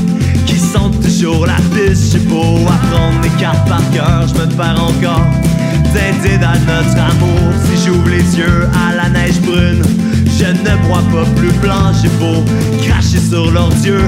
qui 0.45 0.57
sentent 0.57 0.99
toujours 1.01 1.45
la 1.45 1.55
piste. 1.73 2.11
J'ai 2.11 2.19
beau 2.19 2.57
apprendre 2.67 3.21
mes 3.21 3.41
cartes 3.41 3.67
par 3.69 3.81
cœur, 3.91 4.27
je 4.27 4.33
me 4.33 4.47
perds 4.47 4.83
encore. 4.83 5.42
Teinté 5.93 6.37
dans 6.39 6.59
notre 6.65 6.97
amour, 6.97 7.53
si 7.65 7.85
j'ouvre 7.85 8.09
les 8.09 8.37
yeux 8.37 8.67
à 8.87 8.95
la 8.95 9.09
neige 9.09 9.39
brune, 9.41 9.83
je 10.25 10.45
ne 10.45 10.87
vois 10.87 11.03
pas 11.11 11.29
plus 11.35 11.51
blanc. 11.61 11.91
J'ai 12.01 12.09
beau 12.19 12.43
cracher 12.81 13.19
sur 13.19 13.51
leurs 13.51 13.71
yeux, 13.85 14.01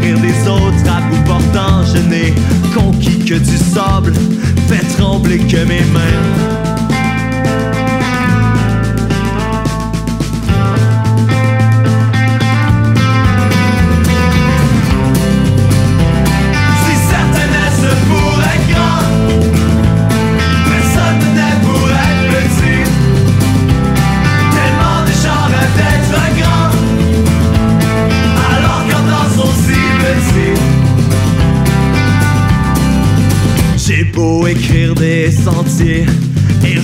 rire 0.00 0.18
des 0.20 0.48
autres 0.48 0.88
à 0.88 1.00
bout 1.00 1.22
portant. 1.24 1.82
Je 1.84 1.98
n'ai 2.08 2.32
conquis 2.72 3.18
que 3.18 3.34
du 3.34 3.56
sable, 3.56 4.12
fait 4.68 4.86
trembler 4.96 5.38
que 5.38 5.64
mes 5.64 5.84
mains. 5.92 6.71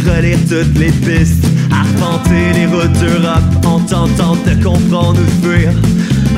Relire 0.09 0.39
toutes 0.49 0.79
les 0.79 0.91
pistes, 0.91 1.45
arpenter 1.71 2.53
les 2.55 2.67
routes 2.67 2.93
d'Europe 3.01 3.67
en 3.67 3.81
tentant 3.81 4.37
de 4.47 4.63
comprendre 4.63 5.21
ou 5.21 5.25
de 5.25 5.47
fuir, 5.47 5.73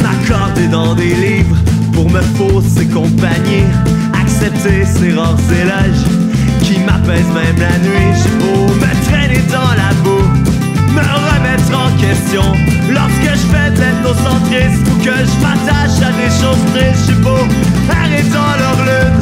m'accorder 0.02 0.68
dans 0.68 0.94
des 0.94 1.14
livres 1.14 1.56
pour 1.92 2.10
me 2.10 2.20
fausser 2.36 2.86
compagnie, 2.86 3.66
accepter 4.20 4.84
ces 4.84 5.12
rares 5.12 5.36
éloges 5.50 6.06
qui 6.62 6.78
m'apaisent 6.80 7.34
même 7.34 7.58
la 7.58 7.76
nuit. 7.78 8.10
J'ai 8.22 8.36
beau 8.38 8.66
me 8.74 9.08
traîner 9.08 9.42
dans 9.50 9.74
la 9.76 9.92
boue, 10.02 10.28
me 10.94 11.00
remettre 11.00 11.70
en 11.74 11.90
question 11.98 12.42
lorsque 12.90 13.30
je 13.38 13.46
fais 13.52 13.70
de 13.70 13.80
l'ethnocentrisme 13.80 14.84
ou 14.90 14.98
que 15.04 15.16
je 15.28 15.36
m'attache 15.42 15.98
à 16.02 16.12
des 16.12 16.30
choses 16.40 16.64
tristes. 16.74 17.06
J'ai 17.08 17.20
beau 17.22 17.44
arrêtant 17.90 18.52
leur 18.58 18.78
lune, 18.86 19.20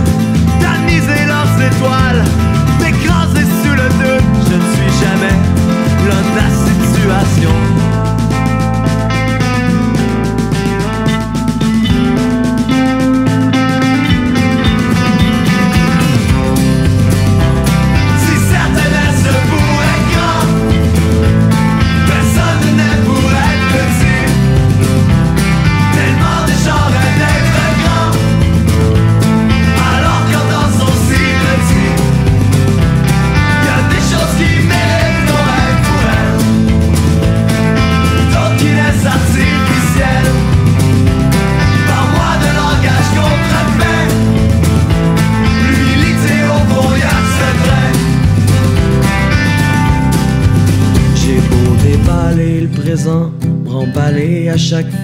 tamiser 0.60 1.26
leurs 1.26 1.54
étoiles, 1.68 2.24
m'écraser 2.80 3.46
sous 3.62 3.74
le 3.74 3.88
jamais 5.00 5.34
l'homme 6.06 6.30
de 6.32 6.36
la 6.36 6.50
situation. 6.50 8.07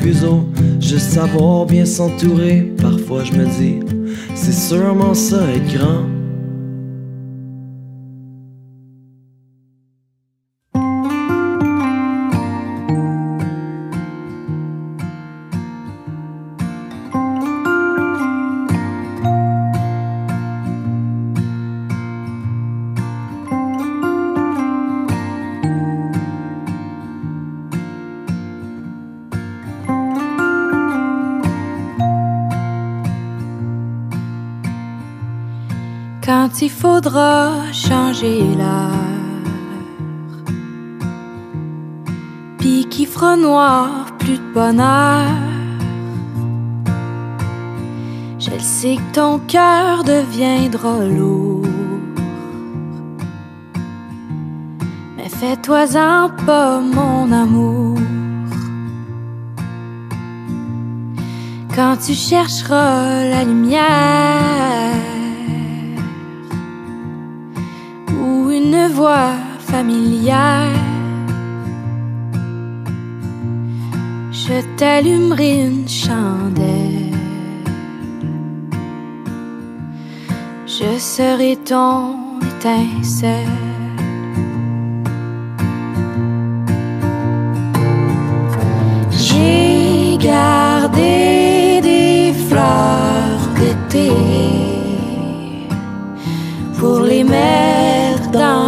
Fuseau, 0.04 0.44
juste 0.80 1.12
savoir 1.12 1.64
bien 1.64 1.86
s'entourer. 1.86 2.72
Parfois 2.80 3.24
je 3.24 3.32
me 3.32 3.46
dis, 3.46 3.80
c'est 4.34 4.52
sûrement 4.52 5.14
ça 5.14 5.40
être 5.50 5.78
grand. 5.78 6.23
Noir, 43.36 44.06
plus 44.18 44.38
de 44.38 44.52
bonheur. 44.54 45.28
Je 48.38 48.50
le 48.50 48.60
sais 48.60 48.96
que 48.96 49.14
ton 49.14 49.40
cœur 49.40 50.04
deviendra 50.04 51.04
lourd. 51.04 51.66
Mais 55.16 55.28
fais-toi-en 55.28 56.30
pas, 56.46 56.80
mon 56.80 57.32
amour. 57.32 57.98
Quand 61.74 61.96
tu 61.96 62.14
chercheras 62.14 63.24
la 63.24 63.42
lumière 63.42 64.94
ou 68.12 68.50
une 68.50 68.86
voix 68.88 69.32
familière, 69.58 70.93
je 74.46 74.60
t'allumerai 74.76 75.52
une 75.66 75.88
chandelle. 75.88 77.12
Je 80.66 80.98
serai 80.98 81.56
ton 81.64 82.40
étincelle. 82.50 83.62
J'ai 89.10 90.18
gardé 90.18 91.80
des 91.82 92.34
fleurs 92.48 93.44
d'été 93.58 94.10
pour 96.78 97.00
les 97.00 97.24
mettre 97.24 98.30
dans 98.30 98.63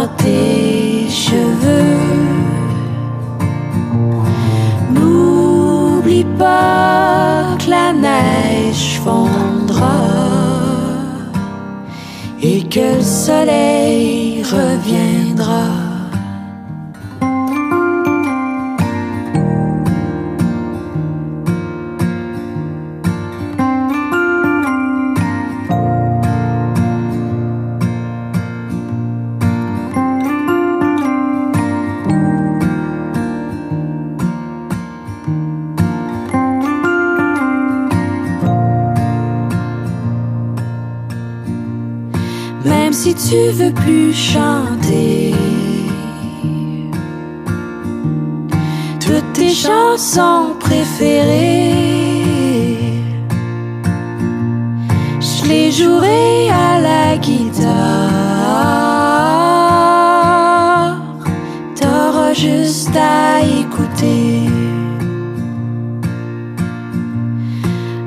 pas 6.37 7.55
que 7.59 7.69
la 7.69 7.93
neige 7.93 8.99
fondra 9.03 9.99
et 12.41 12.63
que 12.63 12.97
le 12.97 13.01
soleil 13.01 14.43
reviendra. 14.43 15.76
Tu 43.29 43.51
veux 43.51 43.73
plus 43.73 44.13
chanter 44.13 45.33
toutes 49.01 49.33
tes 49.33 49.49
chansons 49.49 50.55
préférées, 50.59 51.73
je 55.19 55.45
les 55.49 55.71
jouerai 55.71 56.49
à 56.49 56.79
la 56.79 57.17
guitare. 57.17 57.67
T'auras 61.79 62.33
juste 62.33 62.95
à 62.95 63.41
écouter. 63.41 64.49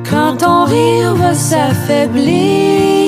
Quand 0.09 0.37
ton 0.39 0.65
rire 0.65 1.15
va 1.15 1.35
s'affaiblir, 1.35 3.00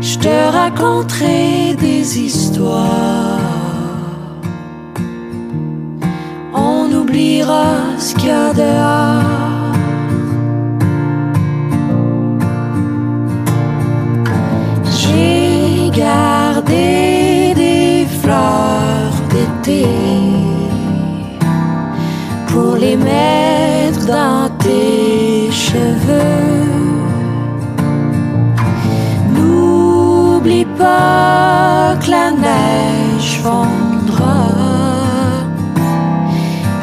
Je 0.00 0.18
te 0.18 0.52
raconterai 0.52 1.76
des 1.78 2.18
histoires. 2.18 3.38
On 6.54 6.90
oubliera 6.92 7.66
ce 7.98 8.14
qu'il 8.14 8.28
y 8.28 8.30
a 8.30 8.52
dehors. 8.52 9.74
J'ai 14.98 15.90
gardé 15.90 17.54
des 17.54 18.06
fleurs 18.20 19.16
d'été 19.30 19.86
pour 22.48 22.76
les 22.76 22.96
mettre 22.96 23.73
dans 24.06 24.48
tes 24.58 25.50
cheveux. 25.50 26.64
N'oublie 29.34 30.66
pas 30.78 31.96
que 32.00 32.10
la 32.10 32.30
neige 32.30 33.40
fondra 33.42 34.48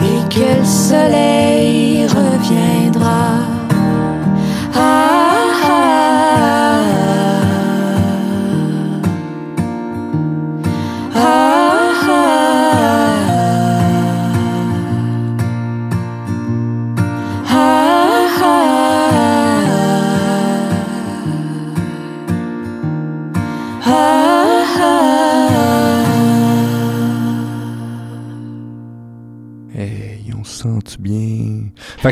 et 0.10 0.22
que 0.34 0.60
le 0.60 0.66
soleil 0.66 1.81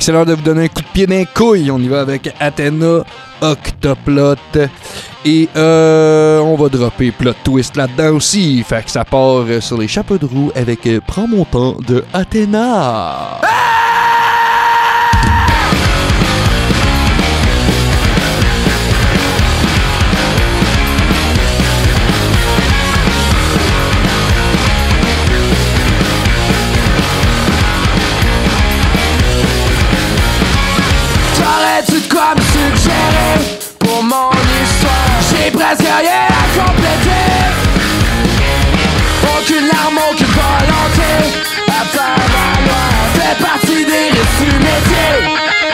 C'est 0.02 0.14
l'heure 0.14 0.26
de 0.26 0.34
vous 0.34 0.42
donner 0.42 0.64
un 0.64 0.68
coup 0.68 0.82
de 0.82 0.88
pied 0.94 1.06
dans 1.06 1.16
les 1.16 1.26
couilles. 1.26 1.70
On 1.72 1.80
y 1.80 1.88
va 1.88 2.02
avec 2.02 2.34
Athena, 2.40 3.04
Octoplot. 3.42 4.36
Et 5.26 5.50
euh, 5.56 6.40
on 6.40 6.56
va 6.56 6.70
dropper 6.70 7.12
plot 7.12 7.34
twist 7.44 7.76
là-dedans 7.76 8.16
aussi. 8.16 8.64
Fait 8.64 8.84
que 8.84 8.92
ça 8.92 9.04
part 9.04 9.44
sur 9.60 9.78
les 9.78 9.88
chapeaux 9.88 10.18
de 10.18 10.26
roue 10.26 10.52
avec 10.56 10.88
euh, 10.88 11.02
Prends 11.06 11.28
mon 11.28 11.44
temps 11.44 11.76
de 11.86 12.06
Athéna. 12.14 13.42
T'aurais-tu 13.42 13.79
Presque 35.70 35.84
rien 35.84 36.26
à 36.26 36.46
compléter. 36.58 37.30
Aucune 39.38 39.68
larme, 39.68 40.00
aucune 40.12 40.26
volonté 40.26 41.12
à 41.68 41.86
faire 41.86 42.16
valoir. 42.34 42.90
Fait 43.14 43.38
partie 43.40 43.86
des 43.86 44.10
récits 44.10 44.58
métiers. 44.58 45.69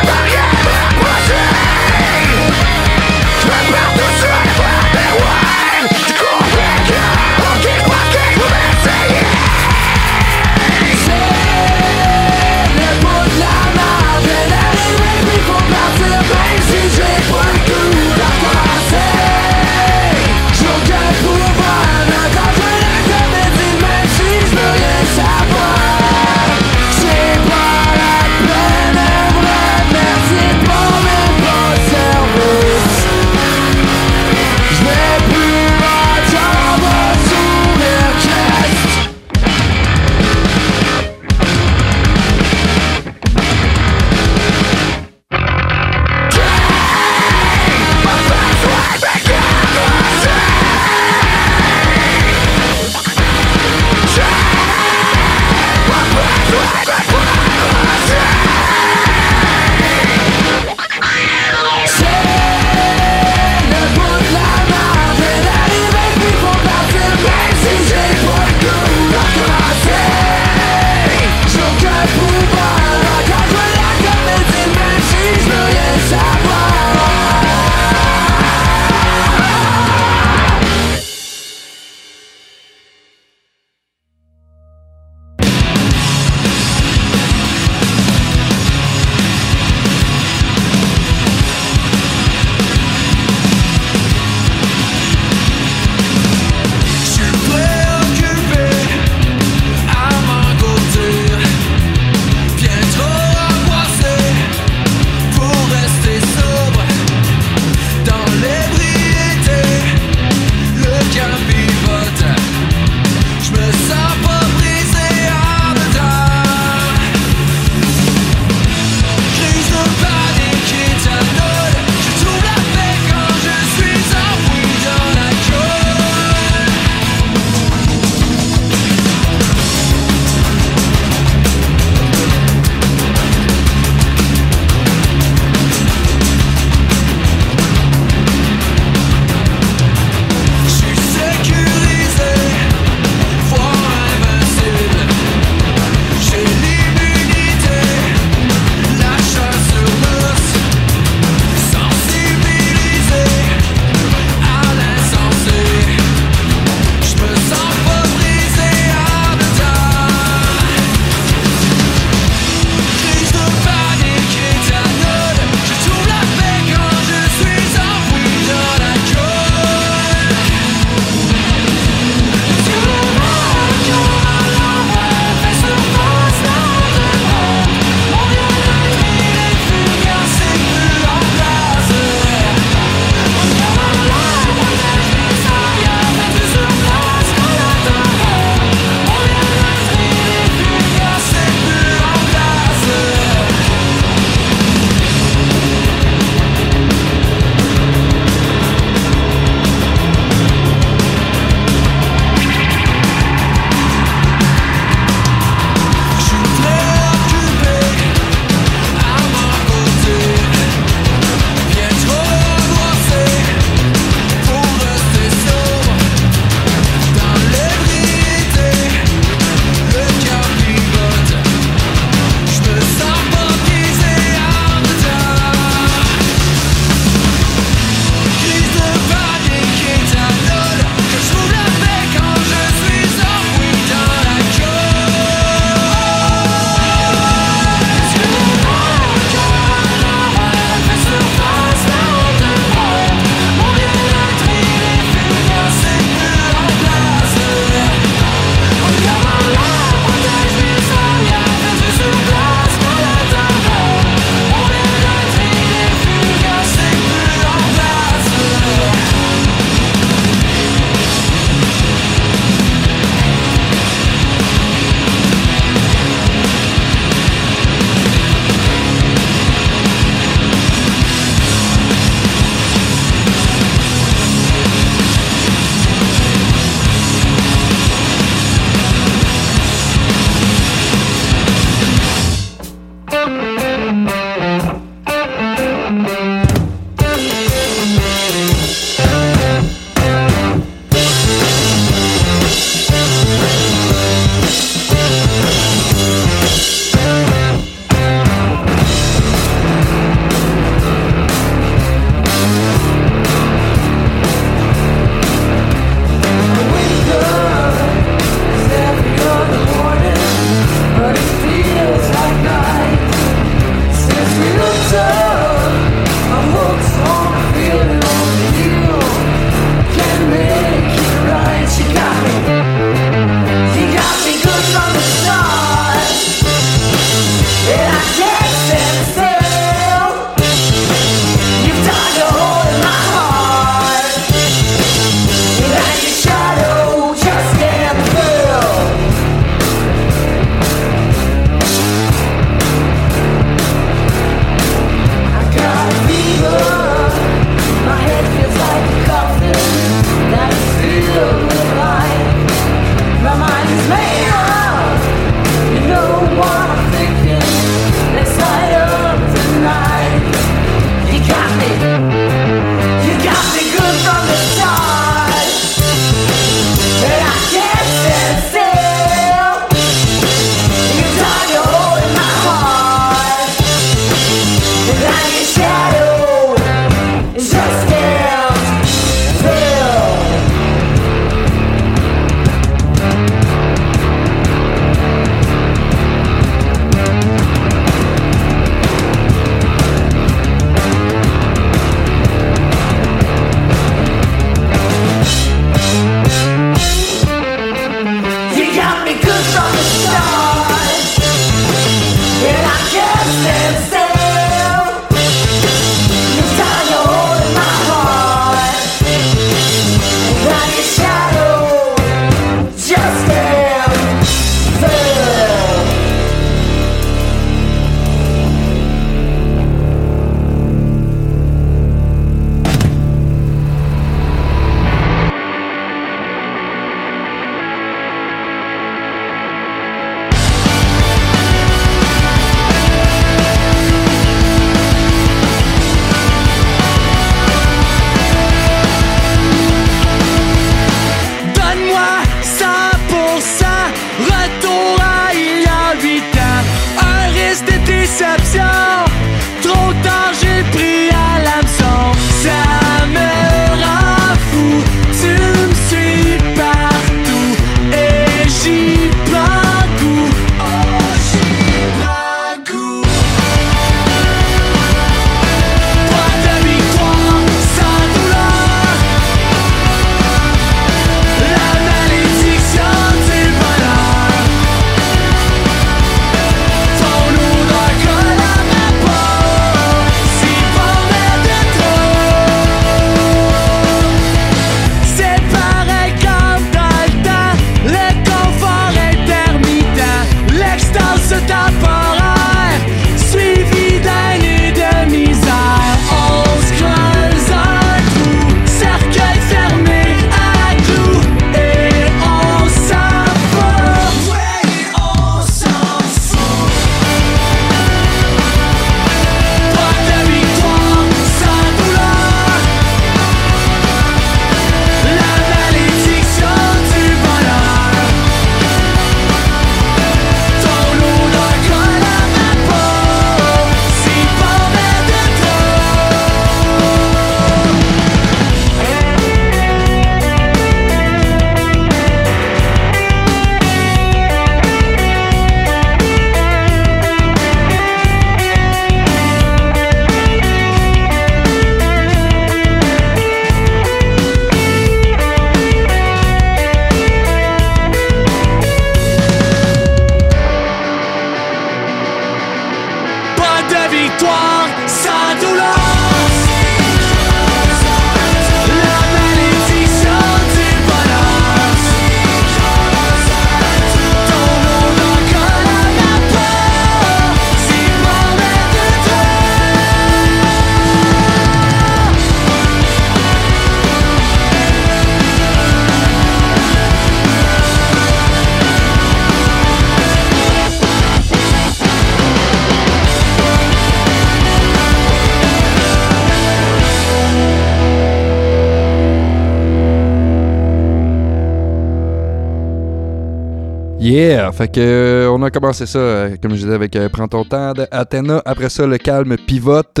Yeah! 594.08 594.50
Fait 594.52 594.68
que 594.68 594.80
euh, 594.80 595.30
on 595.30 595.42
a 595.42 595.50
commencé 595.50 595.84
ça, 595.84 595.98
euh, 595.98 596.36
comme 596.40 596.52
je 596.52 596.62
disais, 596.62 596.72
avec 596.72 596.96
euh, 596.96 597.10
Prends 597.10 597.28
ton 597.28 597.44
temps 597.44 597.74
Athena. 597.90 598.40
Après 598.46 598.70
ça, 598.70 598.86
le 598.86 598.96
calme 598.96 599.36
pivote 599.36 600.00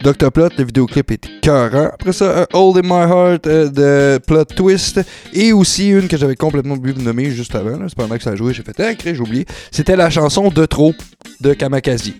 d'Octoplot. 0.00 0.50
Le 0.56 0.62
vidéoclip 0.62 1.10
était 1.10 1.28
cœurant. 1.42 1.90
Après 1.92 2.12
ça, 2.12 2.46
Hold 2.52 2.76
in 2.76 2.82
My 2.84 3.10
Heart 3.10 3.48
de 3.48 4.20
Plot 4.24 4.44
Twist. 4.44 5.00
Et 5.32 5.52
aussi 5.52 5.88
une 5.88 6.06
que 6.06 6.16
j'avais 6.16 6.36
complètement 6.36 6.74
oublié 6.74 6.96
de 6.96 7.02
nommer 7.02 7.32
juste 7.32 7.56
avant. 7.56 7.80
C'est 7.88 7.96
pendant 7.96 8.16
que 8.16 8.22
ça 8.22 8.36
joué, 8.36 8.54
j'ai 8.54 8.62
fait 8.62 8.78
Ah, 8.78 8.92
j'ai 8.96 9.18
oublié. 9.18 9.44
C'était 9.72 9.96
la 9.96 10.08
chanson 10.08 10.50
De 10.50 10.64
trop 10.64 10.94
de 11.40 11.52
Kamakazi. 11.52 12.14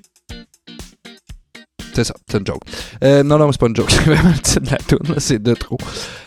C'est 1.98 2.04
ça, 2.04 2.14
c'est 2.30 2.38
une 2.38 2.46
joke. 2.46 2.62
Euh, 3.02 3.24
non, 3.24 3.38
non, 3.38 3.50
c'est 3.50 3.58
pas 3.58 3.66
une 3.66 3.74
joke, 3.74 3.90
c'est 3.90 4.04
vraiment 4.04 4.28
le 4.28 4.38
titre 4.38 4.60
de 4.60 4.70
la 4.70 4.76
tune, 4.76 5.14
c'est 5.18 5.42
de 5.42 5.52
trop. 5.54 5.78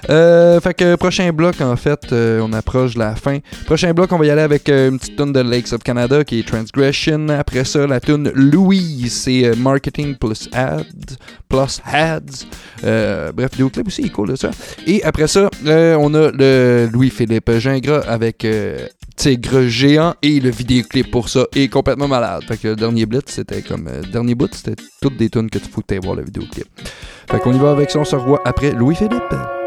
Euh, 0.09 0.59
fait 0.59 0.73
que 0.73 0.95
prochain 0.95 1.31
bloc, 1.31 1.61
en 1.61 1.77
fait, 1.77 2.11
euh, 2.11 2.41
on 2.41 2.51
approche 2.51 2.95
de 2.95 2.99
la 2.99 3.15
fin. 3.15 3.37
Prochain 3.67 3.93
bloc, 3.93 4.11
on 4.11 4.17
va 4.17 4.25
y 4.25 4.29
aller 4.29 4.41
avec 4.41 4.67
une 4.67 4.99
petite 4.99 5.15
tune 5.15 5.31
de 5.31 5.39
Lakes 5.39 5.71
of 5.71 5.81
Canada 5.81 6.25
qui 6.25 6.39
est 6.39 6.45
Transgression. 6.45 7.29
Après 7.29 7.63
ça, 7.63 7.87
la 7.87 8.01
tune 8.01 8.33
Louise, 8.35 9.13
c'est 9.13 9.55
Marketing 9.55 10.15
plus 10.15 10.49
Ads. 10.51 11.15
Plus 11.47 11.81
Ads. 11.85 13.31
Bref, 13.33 13.51
vidéoclip 13.53 13.87
aussi, 13.87 14.01
il 14.01 14.07
est 14.07 14.09
cool 14.09 14.37
ça. 14.37 14.51
Et 14.85 15.01
après 15.05 15.27
ça, 15.27 15.49
on 15.65 16.13
a 16.15 16.31
le 16.31 16.89
Louis-Philippe 16.91 17.49
Gingras 17.59 18.01
avec 18.09 18.45
Tigre 19.15 19.67
Géant 19.67 20.15
et 20.23 20.39
le 20.39 20.49
vidéoclip 20.49 21.11
pour 21.11 21.29
ça 21.29 21.45
est 21.55 21.67
complètement 21.67 22.07
malade. 22.07 22.43
Fait 22.47 22.57
que 22.57 22.69
le 22.69 22.75
dernier 22.75 23.05
blitz, 23.05 23.25
c'était 23.27 23.61
comme. 23.61 23.87
dernier 24.11 24.33
bout, 24.33 24.53
c'était 24.53 24.81
toutes 24.99 25.15
des 25.15 25.29
tunes 25.29 25.49
que 25.49 25.59
tu 25.61 25.69
foutais 25.69 25.99
voir 25.99 26.15
le 26.15 26.23
vidéoclip. 26.23 26.67
Fait 27.29 27.39
qu'on 27.39 27.53
y 27.53 27.59
va 27.59 27.71
avec 27.71 27.91
ça, 27.91 27.99
on 27.99 28.05
se 28.05 28.15
revoit 28.15 28.41
après 28.45 28.71
Louis-Philippe. 28.71 29.60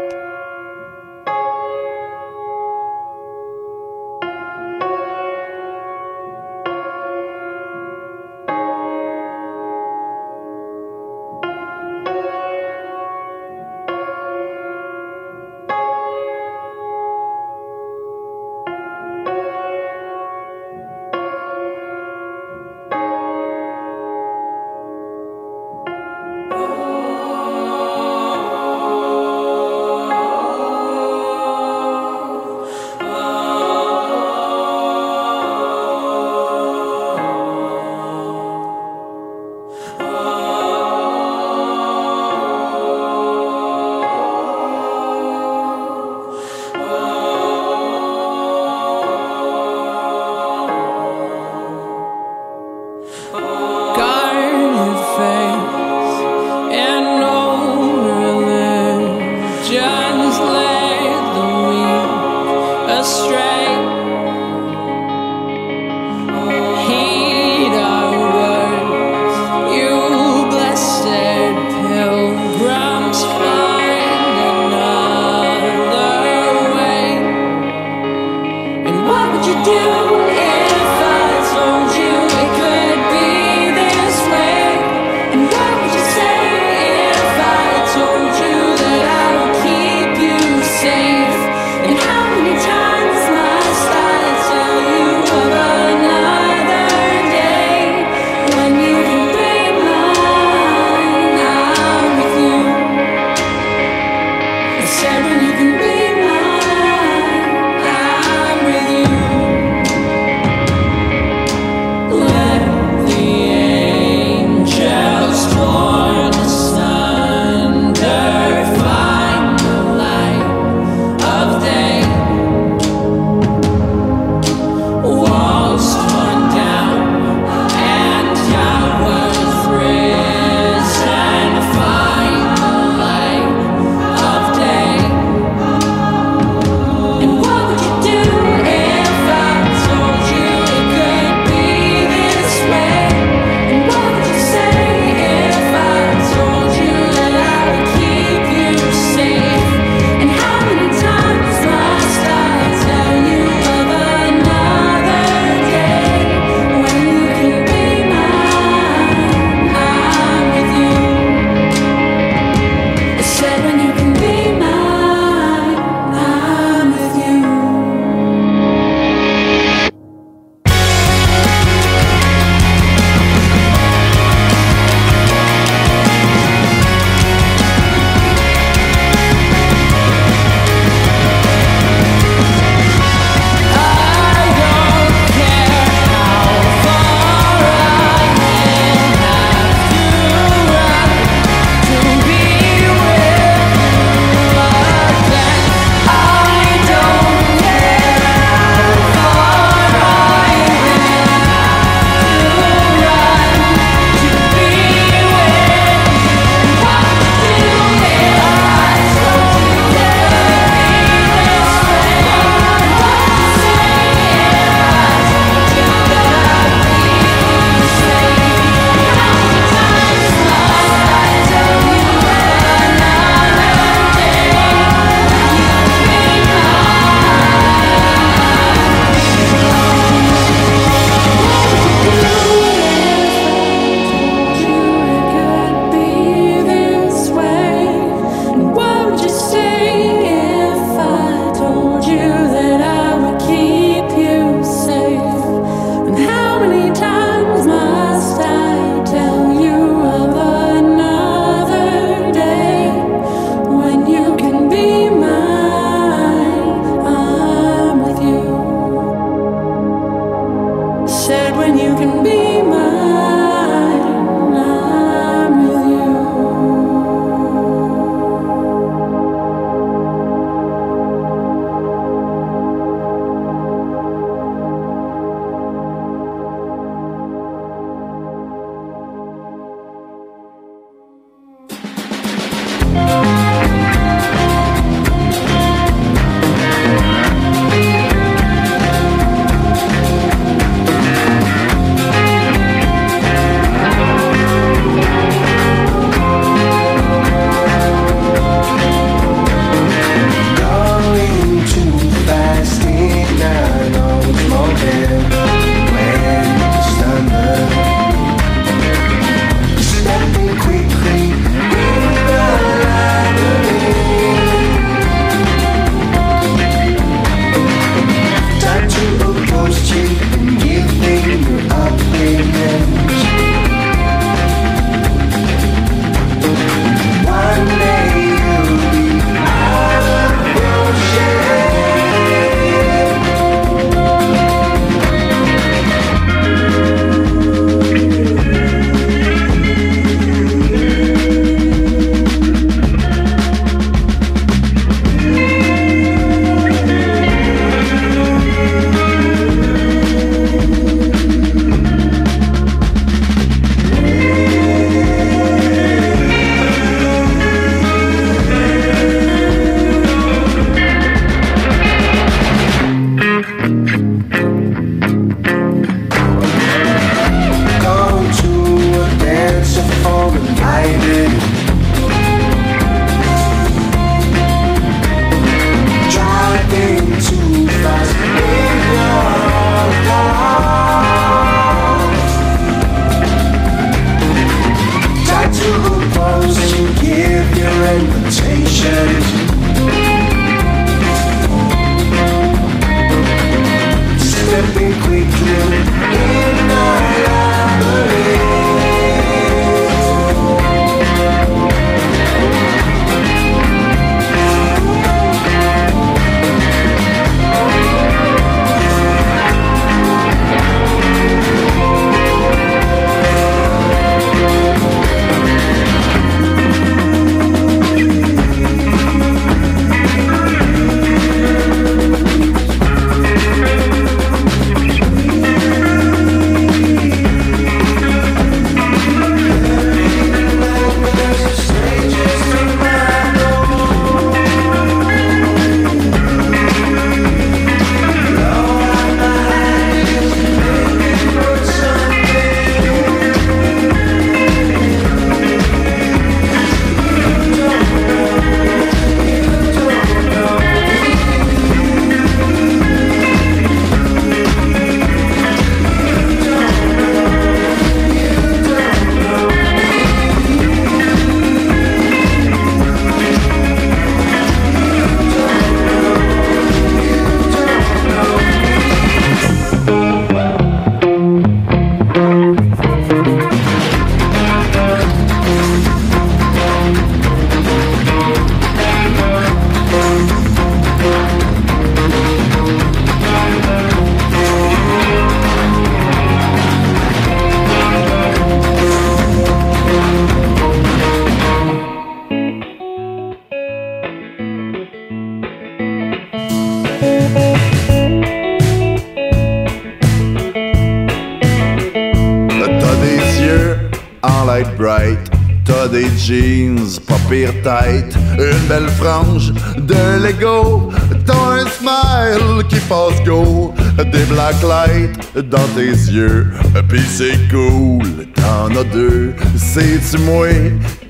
Yeux. 516.15 516.47
Pis 516.89 517.01
c'est 517.09 517.37
cool, 517.49 518.27
t'en 518.35 518.73
as 518.75 518.83
deux. 518.85 519.33
C'est-tu 519.57 520.17
moi 520.23 520.47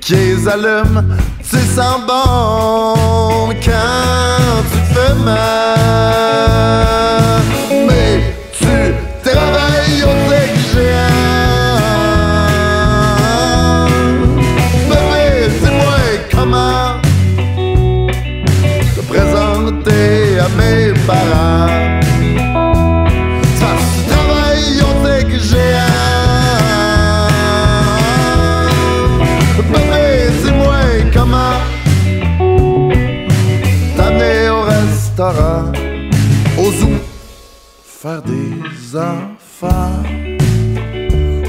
qui 0.00 0.14
les 0.14 0.48
allume? 0.48 1.16
Tu 1.48 1.58
sens 1.58 2.00
bon 2.06 3.54
quand 3.64 4.25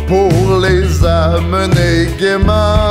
pour 0.07 0.59
les 0.59 1.05
amener 1.05 2.07
gaiement. 2.19 2.86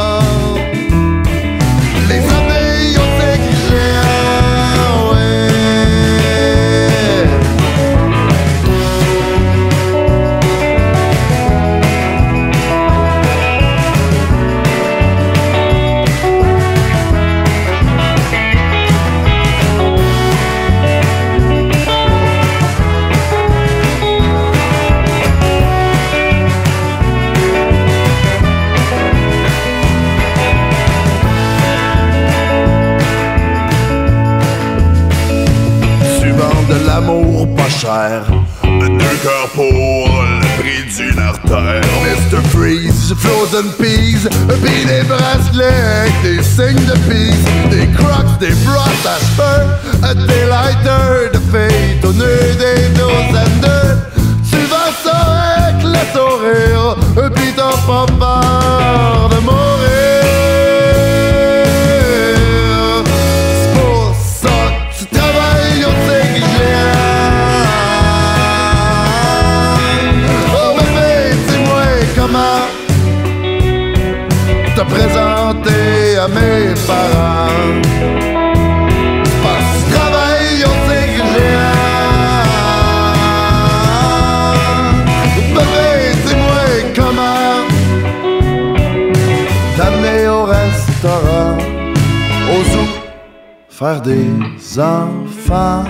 Des 94.07 94.79
enfants 94.79 95.85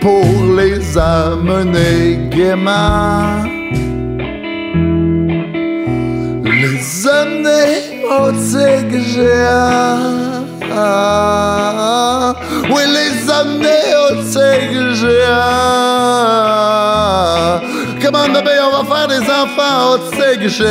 pour 0.00 0.26
les 0.56 0.98
amener 0.98 2.18
gaiement. 2.28 3.44
Les 6.44 7.06
amener 7.06 8.02
au 8.18 8.32
tigre. 8.32 9.22
Oui, 12.72 12.82
les 12.98 13.30
amener 13.30 13.84
au 14.04 14.14
tigre. 14.32 15.06
Comment 18.02 18.26
on 18.26 18.32
va 18.32 18.82
faire 18.92 19.08
des 19.08 19.24
enfants 19.42 19.78
au 19.92 19.98
tigre 20.10 20.66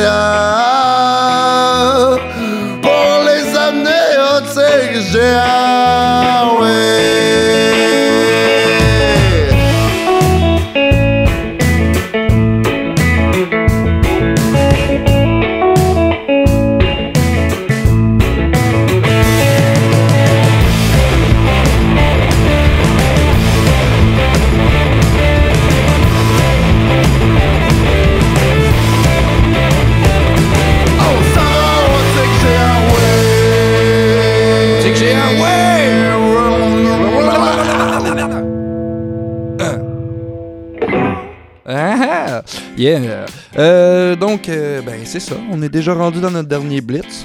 c'est 45.06 45.20
ça. 45.20 45.36
On 45.50 45.62
est 45.62 45.68
déjà 45.68 45.94
rendu 45.94 46.20
dans 46.20 46.30
notre 46.30 46.48
dernier 46.48 46.80
Blitz. 46.80 47.24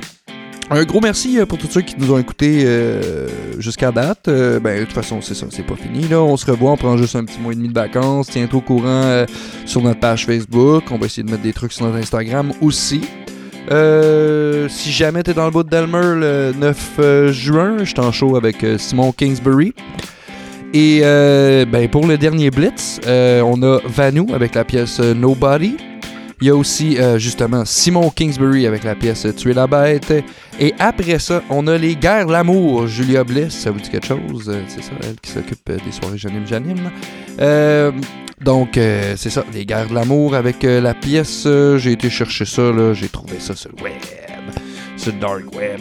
Un 0.69 0.85
gros 0.85 1.01
merci 1.01 1.37
euh, 1.37 1.45
pour 1.45 1.57
tous 1.57 1.67
ceux 1.67 1.81
qui 1.81 1.95
nous 1.97 2.13
ont 2.13 2.17
écoutés 2.17 2.63
euh, 2.63 3.27
jusqu'à 3.59 3.91
date. 3.91 4.27
Euh, 4.29 4.59
ben, 4.59 4.79
de 4.79 4.85
toute 4.85 4.93
façon, 4.93 5.19
c'est 5.19 5.33
ça, 5.33 5.47
c'est 5.49 5.65
pas 5.65 5.75
fini. 5.75 6.13
On 6.13 6.37
se 6.37 6.49
revoit, 6.49 6.71
on 6.71 6.77
prend 6.77 6.95
juste 6.95 7.15
un 7.15 7.25
petit 7.25 7.39
mois 7.39 7.51
et 7.51 7.55
demi 7.55 7.67
de 7.67 7.73
vacances. 7.73 8.27
Tiens-toi 8.27 8.59
au 8.59 8.61
courant 8.61 9.25
sur 9.65 9.81
notre 9.81 9.99
page 9.99 10.25
Facebook. 10.25 10.83
On 10.91 10.97
va 10.97 11.07
essayer 11.07 11.23
de 11.23 11.31
mettre 11.31 11.43
des 11.43 11.53
trucs 11.53 11.73
sur 11.73 11.85
notre 11.85 11.97
Instagram 11.97 12.53
aussi. 12.61 13.01
Si 14.69 14.91
jamais 14.91 15.23
t'es 15.23 15.33
dans 15.33 15.45
le 15.45 15.51
bout 15.51 15.63
de 15.63 15.69
Delmer 15.69 16.15
le 16.15 16.53
9 16.57 16.91
euh, 16.99 17.31
juin, 17.31 17.77
je 17.79 17.85
suis 17.85 17.99
en 17.99 18.11
show 18.11 18.35
avec 18.37 18.65
Simon 18.77 19.11
Kingsbury. 19.11 19.73
Et 20.73 21.01
ben, 21.01 21.89
pour 21.89 22.07
le 22.07 22.17
dernier 22.17 22.49
Blitz, 22.49 23.01
on 23.05 23.61
a 23.63 23.79
Vanou 23.85 24.27
avec 24.33 24.55
la 24.55 24.63
pièce 24.63 24.99
Nobody. 24.99 25.75
Il 26.41 26.47
y 26.47 26.49
a 26.49 26.55
aussi 26.55 26.97
euh, 26.97 27.19
justement 27.19 27.65
Simon 27.65 28.09
Kingsbury 28.09 28.65
avec 28.65 28.83
la 28.83 28.95
pièce 28.95 29.27
Tuer 29.35 29.53
la 29.53 29.67
bête. 29.67 30.11
Et 30.59 30.73
après 30.79 31.19
ça, 31.19 31.43
on 31.51 31.67
a 31.67 31.77
les 31.77 31.95
Guerres 31.95 32.27
l'amour. 32.27 32.87
Julia 32.87 33.23
Bliss, 33.23 33.53
ça 33.53 33.69
vous 33.69 33.79
dit 33.79 33.91
quelque 33.91 34.07
chose? 34.07 34.49
Euh, 34.49 34.63
C'est 34.67 34.81
ça, 34.81 34.93
elle 35.03 35.19
qui 35.21 35.29
s'occupe 35.29 35.69
euh, 35.69 35.77
des 35.85 35.91
soirées 35.91 36.17
Janine. 36.17 36.91
Euh, 37.39 37.91
donc, 38.39 38.71
c'est 38.73 39.29
ça, 39.29 39.45
les 39.53 39.67
Guerres 39.67 39.89
de 39.89 39.93
l'amour 39.93 40.33
avec 40.33 40.63
la 40.63 40.95
pièce. 40.95 41.47
j'ai 41.77 41.91
été 41.91 42.09
chercher 42.09 42.45
ça, 42.45 42.71
là, 42.71 42.91
j'ai 42.95 43.07
trouvé 43.07 43.35
ça 43.39 43.55
sur. 43.55 43.69
Dark 45.09 45.53
web. 45.55 45.79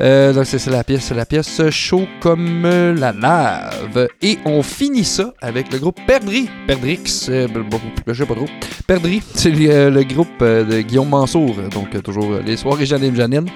Euh, 0.00 0.32
donc, 0.32 0.46
c'est 0.46 0.64
la 0.66 0.84
pièce. 0.84 1.04
C'est 1.04 1.14
la 1.14 1.26
pièce 1.26 1.60
chaud 1.70 2.06
comme 2.20 2.64
euh, 2.64 2.94
la 2.94 3.12
lave. 3.12 4.08
Et 4.22 4.38
on 4.44 4.62
finit 4.62 5.04
ça 5.04 5.32
avec 5.40 5.72
le 5.72 5.78
groupe 5.78 5.98
Perdri. 6.06 6.48
Perdrix. 6.66 7.26
euh, 7.28 7.48
bon, 7.48 7.60
bon, 7.70 7.80
je 8.06 8.12
sais 8.14 8.26
pas 8.26 8.34
trop. 8.34 8.46
Perdri, 8.86 9.22
c'est 9.34 9.52
euh, 9.68 9.90
le 9.90 10.02
groupe 10.04 10.40
de 10.40 10.80
Guillaume 10.80 11.08
Mansour. 11.08 11.56
Donc, 11.72 12.02
toujours 12.02 12.34
les 12.44 12.56
soirées 12.56 12.86
Janine 12.86 13.14
Janine. 13.14 13.46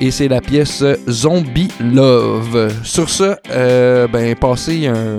Et 0.00 0.10
c'est 0.12 0.28
la 0.28 0.40
pièce 0.40 0.84
Zombie 1.08 1.70
Love. 1.80 2.72
Sur 2.84 3.10
ça, 3.10 3.38
euh, 3.50 4.06
ben, 4.06 4.34
passez 4.36 4.86
un 4.86 5.18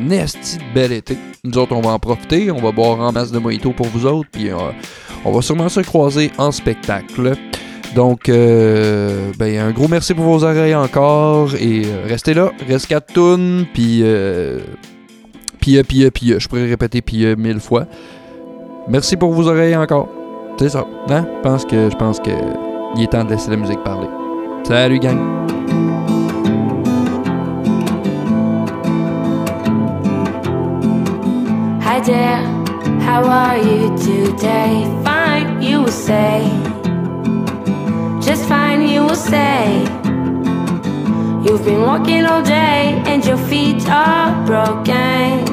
nasty 0.00 0.58
bel 0.74 0.92
été. 0.92 1.16
Nous 1.44 1.56
autres, 1.58 1.74
on 1.74 1.80
va 1.80 1.90
en 1.90 1.98
profiter. 1.98 2.50
On 2.50 2.60
va 2.60 2.72
boire 2.72 3.00
en 3.00 3.12
masse 3.12 3.32
de 3.32 3.38
mojito 3.38 3.70
pour 3.72 3.86
vous 3.86 4.04
autres. 4.06 4.28
Puis, 4.30 4.50
on 5.24 5.32
va 5.32 5.40
sûrement 5.42 5.68
se 5.68 5.80
croiser 5.80 6.30
en 6.36 6.52
spectacle. 6.52 7.34
Donc, 7.94 8.28
euh, 8.28 9.32
ben, 9.38 9.58
un 9.58 9.70
gros 9.70 9.88
merci 9.88 10.14
pour 10.14 10.24
vos 10.24 10.44
oreilles 10.44 10.74
encore. 10.74 11.54
Et 11.56 11.82
euh, 11.84 12.06
restez 12.08 12.34
là, 12.34 12.50
reste 12.68 12.86
4 12.86 13.12
tunes. 13.12 13.66
Puis, 13.72 14.00
euh, 14.02 14.60
puis, 15.60 15.76
euh, 15.76 15.82
puis, 15.82 16.04
euh, 16.04 16.10
puis, 16.10 16.34
je 16.38 16.48
pourrais 16.48 16.66
répéter 16.66 17.02
puis 17.02 17.24
euh, 17.24 17.36
mille 17.36 17.60
fois. 17.60 17.86
Merci 18.88 19.16
pour 19.16 19.32
vos 19.32 19.46
oreilles 19.46 19.76
encore. 19.76 20.08
C'est 20.58 20.70
ça. 20.70 20.86
Hein? 21.10 21.26
Je 21.36 21.42
pense 21.42 21.64
que, 21.64 21.90
je 21.90 21.96
pense 21.96 22.18
que 22.18 22.30
il 22.96 23.04
est 23.04 23.06
temps 23.08 23.24
de 23.24 23.30
laisser 23.30 23.50
la 23.50 23.56
musique 23.56 23.82
parler. 23.84 24.08
Salut, 24.64 24.98
gang. 24.98 25.18
Hi 31.80 32.00
there, 32.00 32.42
how 33.00 33.24
are 33.24 33.58
you 33.58 33.96
today? 33.98 34.86
Fine, 35.04 35.62
you 35.62 35.82
will 35.82 35.88
say. 35.88 36.81
Just 38.22 38.48
fine, 38.48 38.82
you 38.88 39.02
will 39.02 39.16
say. 39.16 39.80
You've 41.44 41.64
been 41.64 41.82
walking 41.82 42.24
all 42.24 42.42
day 42.42 43.02
and 43.04 43.24
your 43.24 43.36
feet 43.36 43.84
are 43.88 44.46
broken. 44.46 45.44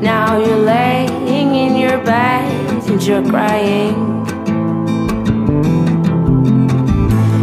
Now 0.00 0.38
you're 0.38 0.64
laying 0.64 1.54
in 1.54 1.76
your 1.76 1.98
bed 2.02 2.88
and 2.88 3.02
you're 3.02 3.22
crying. 3.28 3.94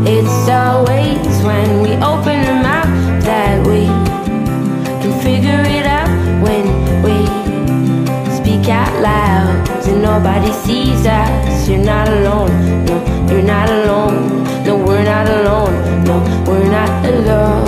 It's 0.06 0.50
always 0.50 1.44
when 1.44 1.82
we 1.84 1.92
open 2.12 2.38
our 2.50 2.64
mouth 2.64 3.24
that 3.24 3.66
we 3.68 3.86
can 5.02 5.14
figure 5.22 5.64
it 5.78 5.86
out 5.86 6.10
when 6.42 6.66
we 7.06 7.18
speak 8.36 8.68
out 8.68 8.94
loud 9.00 9.70
and 9.88 10.02
nobody 10.02 10.52
sees 10.66 11.06
us. 11.06 11.70
You're 11.70 11.86
not 11.86 12.08
alone, 12.10 12.52
you're 13.42 13.48
not 13.48 13.70
alone. 13.70 14.44
No, 14.64 14.76
we're 14.78 15.04
not 15.04 15.28
alone, 15.28 16.04
no, 16.04 16.20
we're 16.48 16.70
not 16.70 17.06
alone. 17.06 17.66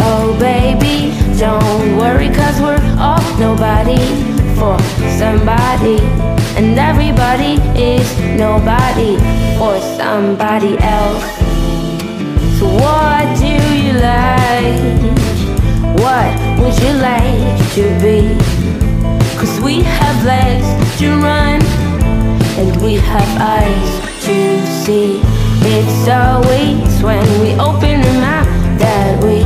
Oh, 0.00 0.36
baby, 0.40 1.12
don't 1.38 1.98
worry, 1.98 2.28
cause 2.28 2.60
we're 2.60 2.80
all 2.98 3.22
nobody 3.38 3.98
for 4.56 4.78
somebody. 5.18 5.98
And 6.56 6.78
everybody 6.78 7.60
is 7.78 8.08
nobody 8.38 9.16
for 9.58 9.78
somebody 9.98 10.78
else. 10.80 11.24
So, 12.58 12.66
what 12.66 13.38
do 13.38 13.52
you 13.76 13.92
like? 13.92 14.96
What 16.00 16.35
would 16.58 16.76
you 16.82 16.92
like 16.98 17.58
to 17.74 17.84
be? 18.02 18.36
Cause 19.38 19.60
we 19.60 19.82
have 19.82 20.24
legs 20.24 20.68
to 20.98 21.08
run 21.20 21.60
and 22.58 22.82
we 22.82 22.94
have 22.94 23.30
eyes 23.40 23.90
to 24.24 24.66
see. 24.84 25.20
It's 25.68 26.08
always 26.08 27.02
when 27.02 27.26
we 27.40 27.52
open 27.60 28.00
our 28.00 28.20
mouth 28.20 28.78
that 28.78 29.22
we 29.22 29.42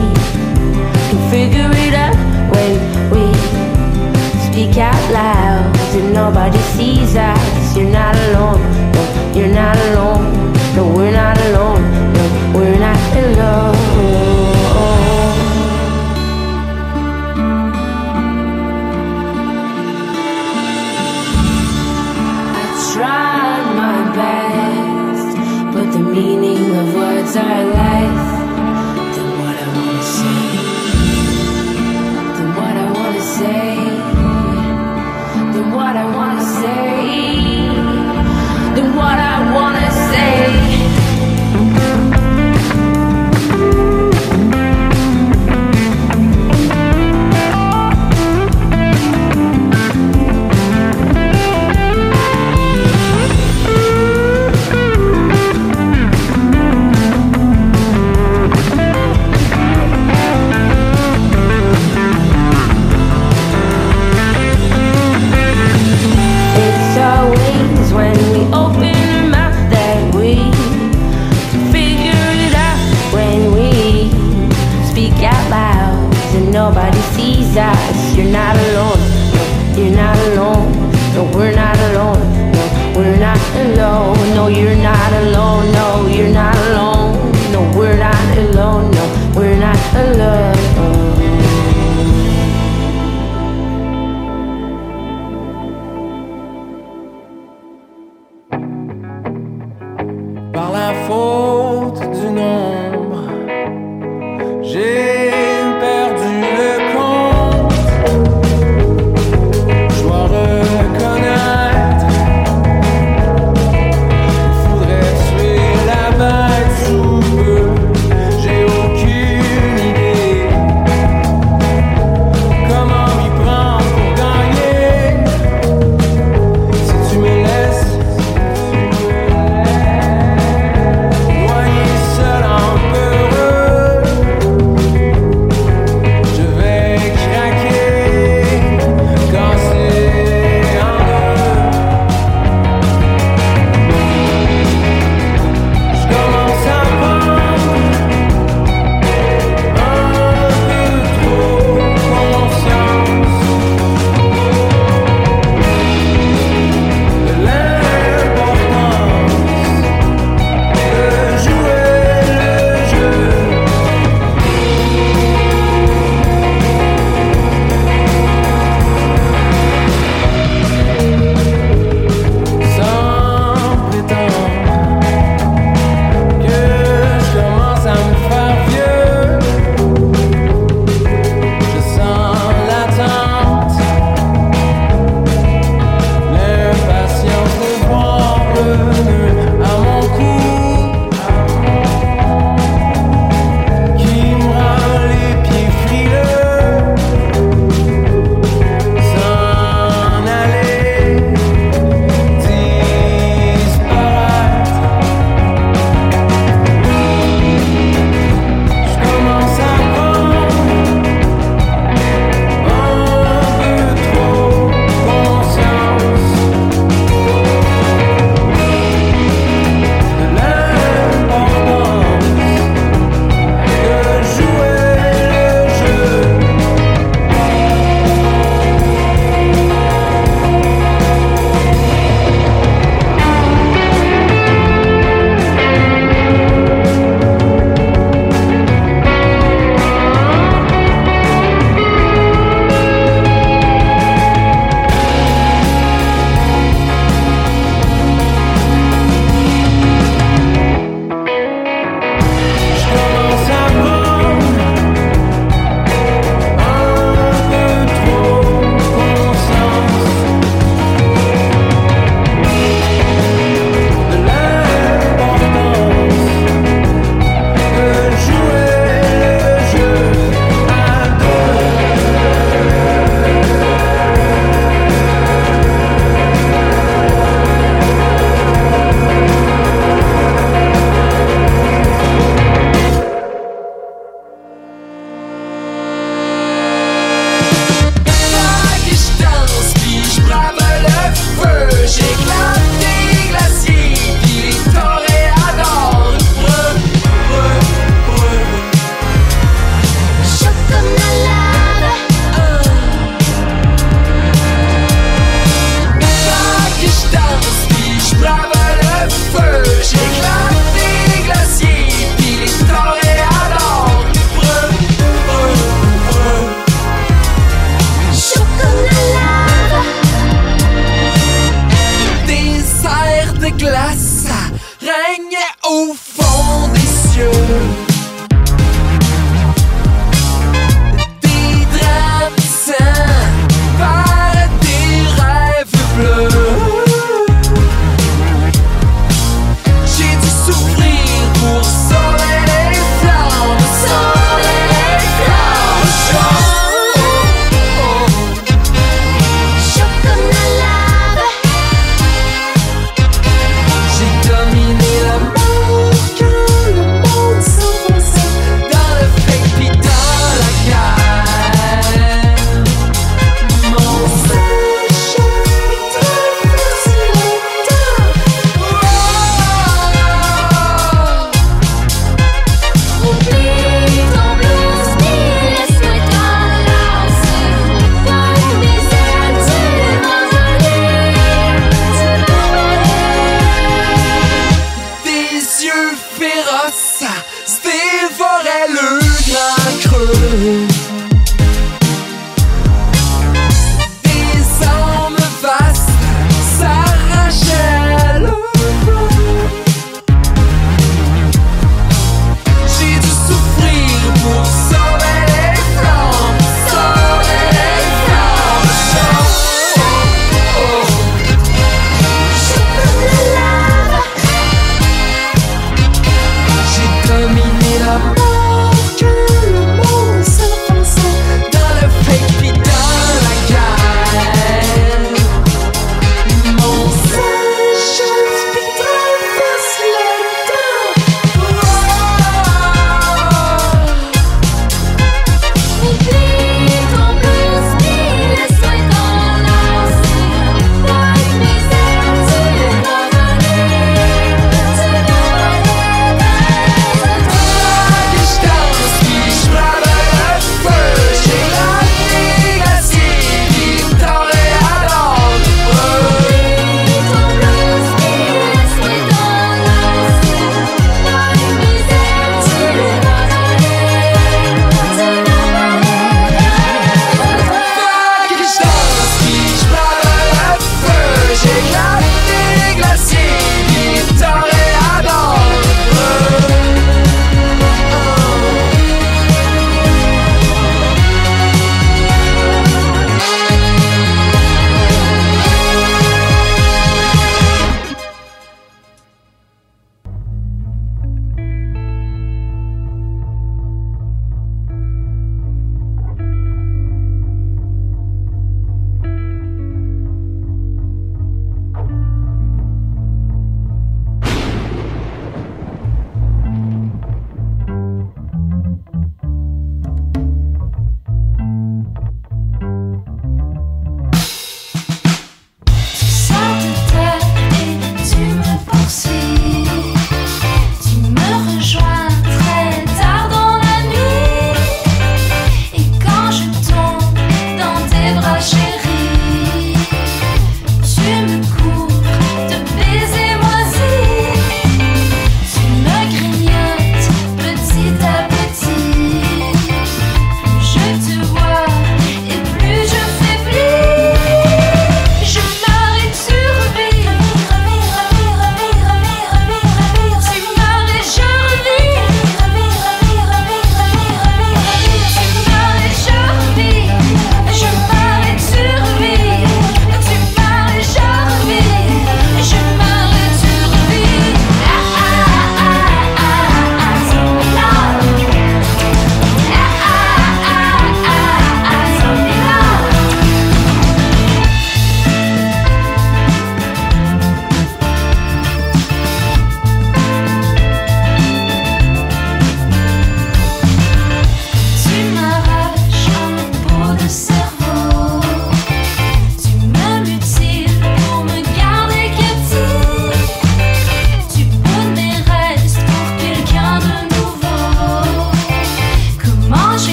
can 1.09 1.21
figure 1.31 1.71
it 1.87 1.95
out 1.95 2.17
when 2.53 2.73
we 3.11 3.25
speak 4.47 4.77
out 4.79 5.03
loud 5.13 5.77
and 5.97 6.13
nobody 6.15 6.59
sees 6.77 7.17
us. 7.17 7.77
You're 7.77 7.91
not 7.91 8.15
alone, 8.27 8.63
no, 8.93 9.33
you're 9.35 9.55
not 9.55 9.77
alone. 9.89 10.51
No, 10.77 10.87
we're 10.87 11.11
not 11.11 11.37
alone, 11.47 11.83
no, 12.13 12.53
we're 12.55 12.79
not 12.79 13.17
alone. 13.17 13.80
Than 27.33 29.29
what 29.39 29.57
I 29.57 29.69
wanna 29.77 30.03
say. 30.03 30.41
Than 32.37 32.49
what 32.57 32.77
I 32.77 32.87
wanna 32.97 33.23
say. 33.39 33.77
What 35.77 35.97
I 35.97 36.07
wanna 36.17 36.43
say. 36.43 36.91
What 38.97 39.19
I 39.19 39.55
wanna 39.55 39.91
say. 40.11 40.70